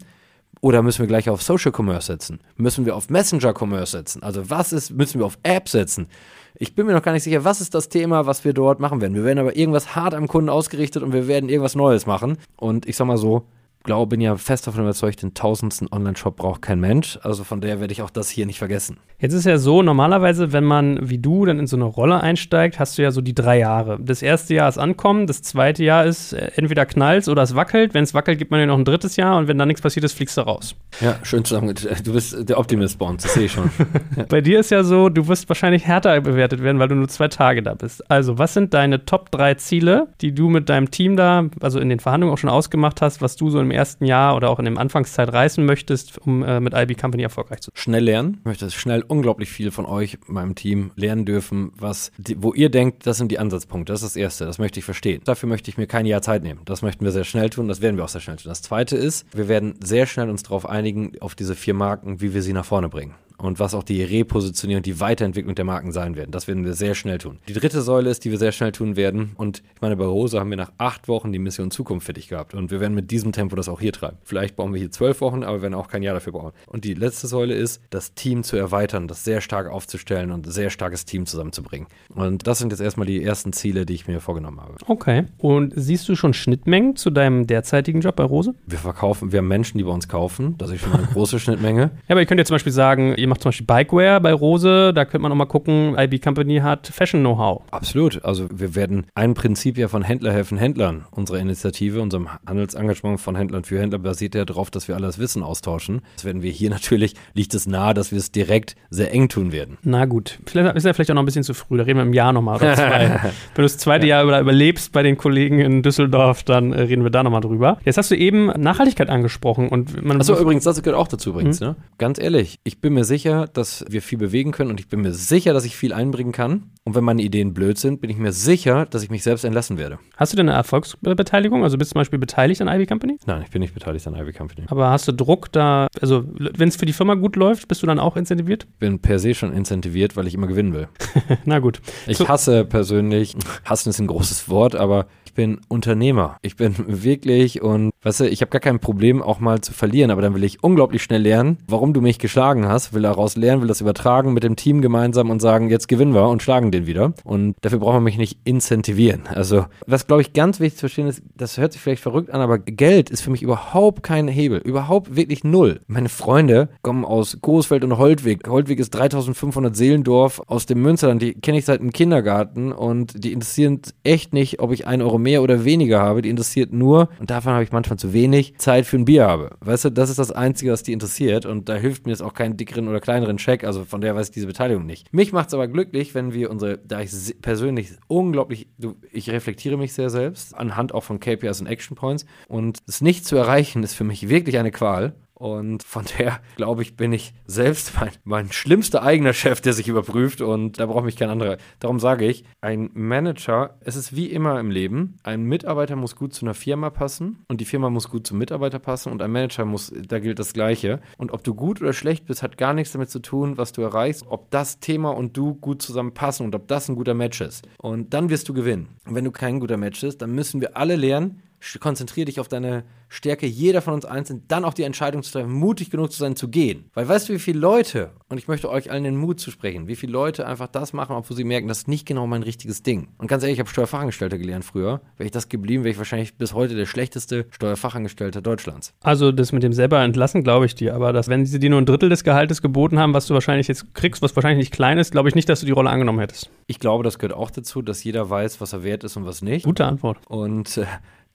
[0.65, 2.39] Oder müssen wir gleich auf Social Commerce setzen?
[2.57, 4.23] Müssen wir auf Messenger Commerce setzen?
[4.23, 6.07] Also was ist, müssen wir auf App setzen?
[6.55, 8.99] Ich bin mir noch gar nicht sicher, was ist das Thema, was wir dort machen
[8.99, 9.13] werden.
[9.13, 12.39] Wir werden aber irgendwas hart am Kunden ausgerichtet und wir werden irgendwas Neues machen.
[12.57, 13.45] Und ich sag mal so,
[13.85, 17.17] glaube, bin ja fest davon überzeugt, den tausendsten Online-Shop braucht kein Mensch.
[17.23, 18.97] Also von der werde ich auch das hier nicht vergessen.
[19.17, 22.79] Jetzt ist ja so, normalerweise, wenn man wie du dann in so eine Rolle einsteigt,
[22.79, 23.97] hast du ja so die drei Jahre.
[24.01, 27.93] Das erste Jahr ist Ankommen, das zweite Jahr ist äh, entweder knallt oder es wackelt.
[27.93, 30.03] Wenn es wackelt, gibt man ja noch ein drittes Jahr und wenn dann nichts passiert
[30.03, 30.75] ist, fliegst du raus.
[30.99, 31.73] Ja, schön zusammen.
[32.03, 33.69] Du bist der Optimist bei uns, das sehe ich schon.
[34.29, 37.27] Bei dir ist ja so, du wirst wahrscheinlich härter bewertet werden, weil du nur zwei
[37.27, 38.09] Tage da bist.
[38.09, 41.89] Also, was sind deine Top drei Ziele, die du mit deinem Team da, also in
[41.89, 44.65] den Verhandlungen auch schon ausgemacht hast, was du so im ersten Jahr oder auch in
[44.65, 47.81] der Anfangszeit reißen möchtest, um äh, mit IB Company erfolgreich zu sein?
[47.81, 48.37] Schnell lernen.
[48.39, 52.69] Ich möchte schnell unglaublich viel von euch, meinem Team, lernen dürfen, was, die, wo ihr
[52.69, 53.93] denkt, das sind die Ansatzpunkte.
[53.93, 54.45] Das ist das Erste.
[54.45, 55.21] Das möchte ich verstehen.
[55.25, 56.61] Dafür möchte ich mir kein Jahr Zeit nehmen.
[56.65, 57.67] Das möchten wir sehr schnell tun.
[57.67, 58.49] Das werden wir auch sehr schnell tun.
[58.49, 62.33] Das Zweite ist, wir werden sehr schnell uns darauf einigen, auf diese vier Marken, wie
[62.33, 66.15] wir sie nach vorne bringen und was auch die Repositionierung, die Weiterentwicklung der Marken sein
[66.15, 66.31] werden.
[66.31, 67.39] Das werden wir sehr schnell tun.
[67.47, 69.31] Die dritte Säule ist, die wir sehr schnell tun werden.
[69.35, 72.53] Und ich meine, bei Rose haben wir nach acht Wochen die Mission Zukunft fertig gehabt.
[72.53, 74.17] Und wir werden mit diesem Tempo das auch hier treiben.
[74.23, 76.51] Vielleicht brauchen wir hier zwölf Wochen, aber wir werden auch kein Jahr dafür brauchen.
[76.67, 80.51] Und die letzte Säule ist, das Team zu erweitern, das sehr stark aufzustellen und ein
[80.51, 81.87] sehr starkes Team zusammenzubringen.
[82.13, 84.75] Und das sind jetzt erstmal die ersten Ziele, die ich mir vorgenommen habe.
[84.87, 85.25] Okay.
[85.37, 88.53] Und siehst du schon Schnittmengen zu deinem derzeitigen Job bei Rose?
[88.65, 90.55] Wir verkaufen, wir haben Menschen, die bei uns kaufen.
[90.57, 91.91] Das ist schon eine große Schnittmenge.
[92.07, 94.93] Ja, aber ihr könnt ja zum Beispiel sagen, ihr macht zum Beispiel Bikeware bei Rose,
[94.93, 97.63] da könnte man auch mal gucken, IB Company hat Fashion-Know-how.
[97.71, 98.23] Absolut.
[98.23, 101.05] Also wir werden ein Prinzip ja von Händler helfen Händlern.
[101.11, 105.43] Unsere Initiative, unserem Handelsengagement von Händlern für Händler basiert ja darauf, dass wir alles Wissen
[105.43, 106.01] austauschen.
[106.15, 109.51] Das werden wir hier natürlich, liegt es nahe, dass wir es direkt sehr eng tun
[109.51, 109.77] werden.
[109.83, 112.03] Na gut, vielleicht ist ja vielleicht auch noch ein bisschen zu früh, da reden wir
[112.03, 113.09] im Jahr nochmal oder zwei.
[113.23, 114.17] Wenn du das zweite ja.
[114.17, 117.79] Jahr über, überlebst bei den Kollegen in Düsseldorf, dann äh, reden wir da nochmal drüber.
[117.85, 120.19] Jetzt hast du eben Nachhaltigkeit angesprochen und man.
[120.19, 121.67] Achso, übrigens, das gehört auch dazu übrigens, mhm.
[121.67, 121.75] ne?
[121.97, 125.13] Ganz ehrlich, ich bin mir sicher, dass wir viel bewegen können und ich bin mir
[125.13, 126.71] sicher, dass ich viel einbringen kann.
[126.83, 129.77] Und wenn meine Ideen blöd sind, bin ich mir sicher, dass ich mich selbst entlassen
[129.77, 129.97] werde.
[130.17, 131.63] Hast du denn eine Erfolgsbeteiligung?
[131.63, 133.17] Also bist du zum Beispiel beteiligt an Ivy Company?
[133.25, 134.67] Nein, ich bin nicht beteiligt an Ivy Company.
[134.67, 137.87] Aber hast du Druck da, also wenn es für die Firma gut läuft, bist du
[137.87, 138.67] dann auch incentiviert?
[138.69, 140.87] Ich bin per se schon incentiviert, weil ich immer gewinnen will.
[141.45, 141.81] Na gut.
[142.05, 143.35] Ich hasse persönlich,
[143.65, 146.37] hassen ist ein großes Wort, aber bin Unternehmer.
[146.41, 150.09] Ich bin wirklich und weißt du, ich habe gar kein Problem auch mal zu verlieren,
[150.09, 153.61] aber dann will ich unglaublich schnell lernen, warum du mich geschlagen hast, will daraus lernen,
[153.61, 156.87] will das übertragen mit dem Team gemeinsam und sagen, jetzt gewinnen wir und schlagen den
[156.87, 157.13] wieder.
[157.23, 159.23] Und dafür braucht man mich nicht incentivieren.
[159.27, 162.41] Also, was glaube ich ganz wichtig zu verstehen ist, das hört sich vielleicht verrückt an,
[162.41, 164.59] aber Geld ist für mich überhaupt kein Hebel.
[164.59, 165.81] Überhaupt wirklich null.
[165.87, 168.47] Meine Freunde kommen aus Großfeld und Holtweg.
[168.47, 171.21] Holtweg ist 3500 Seelendorf aus dem Münsterland.
[171.21, 175.17] Die kenne ich seit dem Kindergarten und die interessieren echt nicht, ob ich einen Euro
[175.25, 176.21] mehr oder weniger habe.
[176.21, 179.57] Die interessiert nur, und davon habe ich manchmal zu wenig, Zeit für ein Bier habe.
[179.59, 182.33] Weißt du, das ist das Einzige, was die interessiert und da hilft mir jetzt auch
[182.33, 183.63] keinen dickeren oder kleineren Check.
[183.63, 185.11] Also von der weiß ich diese Beteiligung nicht.
[185.11, 187.11] Mich macht es aber glücklich, wenn wir unsere, da ich
[187.41, 192.25] persönlich unglaublich, du, ich reflektiere mich sehr selbst, anhand auch von KPIs und Action Points
[192.47, 195.15] und es nicht zu erreichen, ist für mich wirklich eine Qual.
[195.45, 199.87] Und von der, glaube ich, bin ich selbst mein, mein schlimmster eigener Chef, der sich
[199.87, 201.57] überprüft und da braucht mich kein anderer.
[201.77, 206.33] Darum sage ich, ein Manager, es ist wie immer im Leben, ein Mitarbeiter muss gut
[206.33, 209.65] zu einer Firma passen und die Firma muss gut zum Mitarbeiter passen und ein Manager
[209.65, 210.99] muss, da gilt das Gleiche.
[211.19, 213.83] Und ob du gut oder schlecht bist, hat gar nichts damit zu tun, was du
[213.83, 217.67] erreichst, ob das Thema und du gut zusammenpassen und ob das ein guter Match ist.
[217.77, 218.95] Und dann wirst du gewinnen.
[219.05, 221.43] Und wenn du kein guter Match bist, dann müssen wir alle lernen,
[221.79, 225.51] konzentriere dich auf deine Stärke, jeder von uns einzeln, dann auch die Entscheidung zu treffen,
[225.51, 226.89] mutig genug zu sein, zu gehen.
[226.93, 229.87] Weil weißt du, wie viele Leute, und ich möchte euch allen den Mut zu sprechen,
[229.87, 232.83] wie viele Leute einfach das machen, obwohl sie merken, das ist nicht genau mein richtiges
[232.83, 233.09] Ding.
[233.17, 235.01] Und ganz ehrlich, ich habe Steuerfachangestellter gelernt früher.
[235.17, 238.93] Wäre ich das geblieben, wäre ich wahrscheinlich bis heute der schlechteste Steuerfachangestellte Deutschlands.
[239.01, 240.95] Also das mit dem selber entlassen, glaube ich dir.
[240.95, 243.67] Aber dass, wenn sie dir nur ein Drittel des Gehaltes geboten haben, was du wahrscheinlich
[243.67, 246.19] jetzt kriegst, was wahrscheinlich nicht klein ist, glaube ich nicht, dass du die Rolle angenommen
[246.19, 246.49] hättest.
[246.67, 249.41] Ich glaube, das gehört auch dazu, dass jeder weiß, was er wert ist und was
[249.41, 249.65] nicht.
[249.65, 250.17] Gute Antwort.
[250.27, 250.85] Und äh,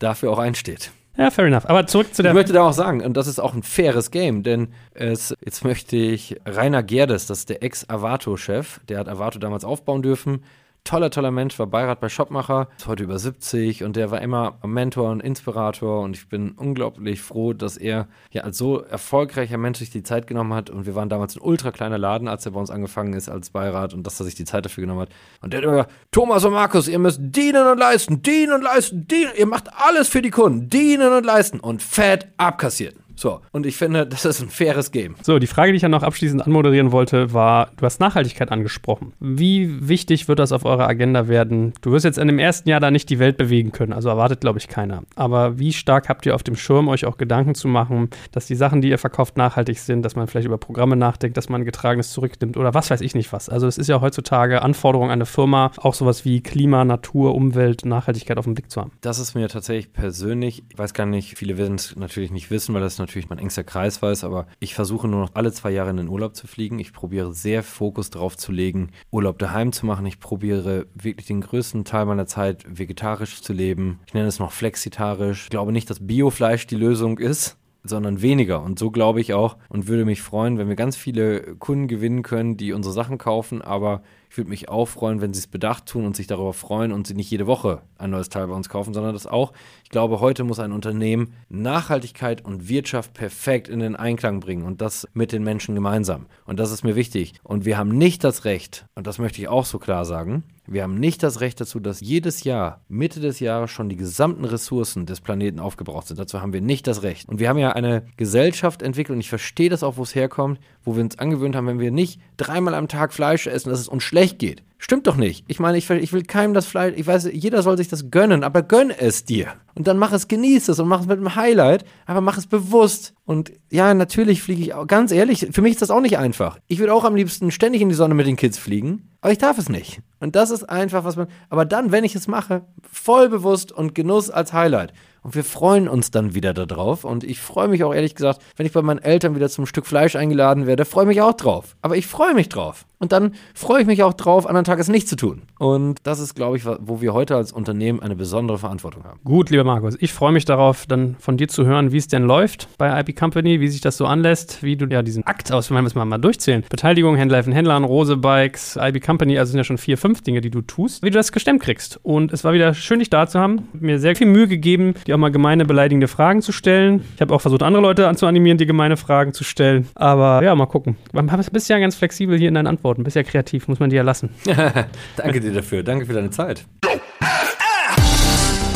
[0.00, 0.90] dafür auch einsteht.
[1.16, 1.68] Ja, fair enough.
[1.68, 2.32] Aber zurück zu der.
[2.32, 5.64] Ich möchte da auch sagen, und das ist auch ein faires Game, denn es, jetzt
[5.64, 10.44] möchte ich Rainer Gerdes, das ist der Ex-Avato-Chef, der hat Avato damals aufbauen dürfen,
[10.84, 14.58] toller, toller Mensch, war Beirat bei Shopmacher, ist heute über 70 und der war immer
[14.64, 19.78] Mentor und Inspirator und ich bin unglaublich froh, dass er ja als so erfolgreicher Mensch
[19.78, 22.52] sich die Zeit genommen hat und wir waren damals ein ultra kleiner Laden, als er
[22.52, 25.10] bei uns angefangen ist als Beirat und dass er sich die Zeit dafür genommen hat.
[25.40, 29.06] Und der hat immer, Thomas und Markus, ihr müsst dienen und leisten, dienen und leisten,
[29.06, 32.99] dienen, ihr macht alles für die Kunden, dienen und leisten und fett abkassieren.
[33.20, 35.14] So, und ich finde, das ist ein faires Game.
[35.20, 39.12] So, die Frage, die ich ja noch abschließend anmoderieren wollte, war, du hast Nachhaltigkeit angesprochen.
[39.20, 41.74] Wie wichtig wird das auf eurer Agenda werden?
[41.82, 44.40] Du wirst jetzt in dem ersten Jahr da nicht die Welt bewegen können, also erwartet,
[44.40, 45.02] glaube ich, keiner.
[45.16, 48.54] Aber wie stark habt ihr auf dem Schirm, euch auch Gedanken zu machen, dass die
[48.54, 52.12] Sachen, die ihr verkauft, nachhaltig sind, dass man vielleicht über Programme nachdenkt, dass man Getragenes
[52.12, 53.50] zurücknimmt oder was weiß ich nicht was.
[53.50, 57.84] Also es ist ja heutzutage Anforderung an eine Firma, auch sowas wie Klima, Natur, Umwelt,
[57.84, 58.92] Nachhaltigkeit auf dem Blick zu haben.
[59.02, 62.72] Das ist mir tatsächlich persönlich, ich weiß gar nicht, viele werden es natürlich nicht wissen,
[62.74, 65.90] weil das natürlich mein engster Kreis weiß, aber ich versuche nur noch alle zwei Jahre
[65.90, 66.78] in den Urlaub zu fliegen.
[66.78, 70.06] Ich probiere sehr Fokus darauf zu legen, Urlaub daheim zu machen.
[70.06, 74.00] Ich probiere wirklich den größten Teil meiner Zeit vegetarisch zu leben.
[74.06, 75.44] Ich nenne es noch flexitarisch.
[75.44, 78.62] Ich glaube nicht, dass Biofleisch die Lösung ist sondern weniger.
[78.62, 82.22] Und so glaube ich auch und würde mich freuen, wenn wir ganz viele Kunden gewinnen
[82.22, 85.86] können, die unsere Sachen kaufen, aber ich würde mich auch freuen, wenn sie es bedacht
[85.86, 88.68] tun und sich darüber freuen und sie nicht jede Woche ein neues Teil bei uns
[88.68, 89.52] kaufen, sondern das auch,
[89.82, 94.80] ich glaube, heute muss ein Unternehmen Nachhaltigkeit und Wirtschaft perfekt in den Einklang bringen und
[94.80, 96.26] das mit den Menschen gemeinsam.
[96.46, 97.34] Und das ist mir wichtig.
[97.42, 100.84] Und wir haben nicht das Recht, und das möchte ich auch so klar sagen, wir
[100.84, 105.04] haben nicht das Recht dazu, dass jedes Jahr, Mitte des Jahres schon die gesamten Ressourcen
[105.04, 106.20] des Planeten aufgebraucht sind.
[106.20, 107.28] Dazu haben wir nicht das Recht.
[107.28, 110.60] Und wir haben ja eine Gesellschaft entwickelt, und ich verstehe das auch, wo es herkommt,
[110.84, 113.88] wo wir uns angewöhnt haben, wenn wir nicht dreimal am Tag Fleisch essen, dass es
[113.88, 114.62] uns schlecht geht.
[114.82, 115.44] Stimmt doch nicht.
[115.46, 118.42] Ich meine, ich, ich will keinem das Fleisch, ich weiß, jeder soll sich das gönnen,
[118.42, 119.48] aber gönn es dir.
[119.74, 122.46] Und dann mach es, genieß es und mach es mit einem Highlight, aber mach es
[122.46, 123.12] bewusst.
[123.26, 126.58] Und ja, natürlich fliege ich auch, ganz ehrlich, für mich ist das auch nicht einfach.
[126.66, 129.38] Ich würde auch am liebsten ständig in die Sonne mit den Kids fliegen, aber ich
[129.38, 130.00] darf es nicht.
[130.18, 133.94] Und das ist einfach, was man, aber dann, wenn ich es mache, voll bewusst und
[133.94, 134.94] Genuss als Highlight.
[135.22, 137.04] Und wir freuen uns dann wieder darauf.
[137.04, 139.86] Und ich freue mich auch ehrlich gesagt, wenn ich bei meinen Eltern wieder zum Stück
[139.86, 141.76] Fleisch eingeladen werde, freue mich auch drauf.
[141.82, 142.86] Aber ich freue mich drauf.
[143.00, 145.42] Und dann freue ich mich auch drauf, anderen Tag es nicht zu tun.
[145.58, 149.20] Und das ist, glaube ich, wo wir heute als Unternehmen eine besondere Verantwortung haben.
[149.24, 152.24] Gut, lieber Markus, ich freue mich darauf, dann von dir zu hören, wie es denn
[152.24, 155.70] läuft bei IP Company, wie sich das so anlässt, wie du ja diesen Akt aus,
[155.70, 156.62] wenn wir es mal, mal durchzählen.
[156.68, 160.42] Beteiligung, Händler von Händlern, Rose Bikes, IB Company, also sind ja schon vier, fünf Dinge,
[160.42, 161.98] die du tust, wie du das gestemmt kriegst.
[162.02, 163.68] Und es war wieder schön, dich da zu haben.
[163.72, 167.04] Mir sehr viel Mühe gegeben, dir auch mal gemeine, beleidigende Fragen zu stellen.
[167.14, 169.88] Ich habe auch versucht, andere Leute anzuanimieren, dir gemeine Fragen zu stellen.
[169.94, 170.96] Aber ja, mal gucken.
[171.12, 173.96] Du bist ja ganz flexibel hier in deinen Antworten, bist ja kreativ, muss man dir
[173.96, 174.30] ja lassen.
[175.16, 175.82] Danke dir dafür.
[175.82, 176.64] Danke für deine Zeit.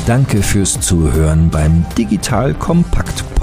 [0.07, 3.25] Danke fürs Zuhören beim Digital Kompakt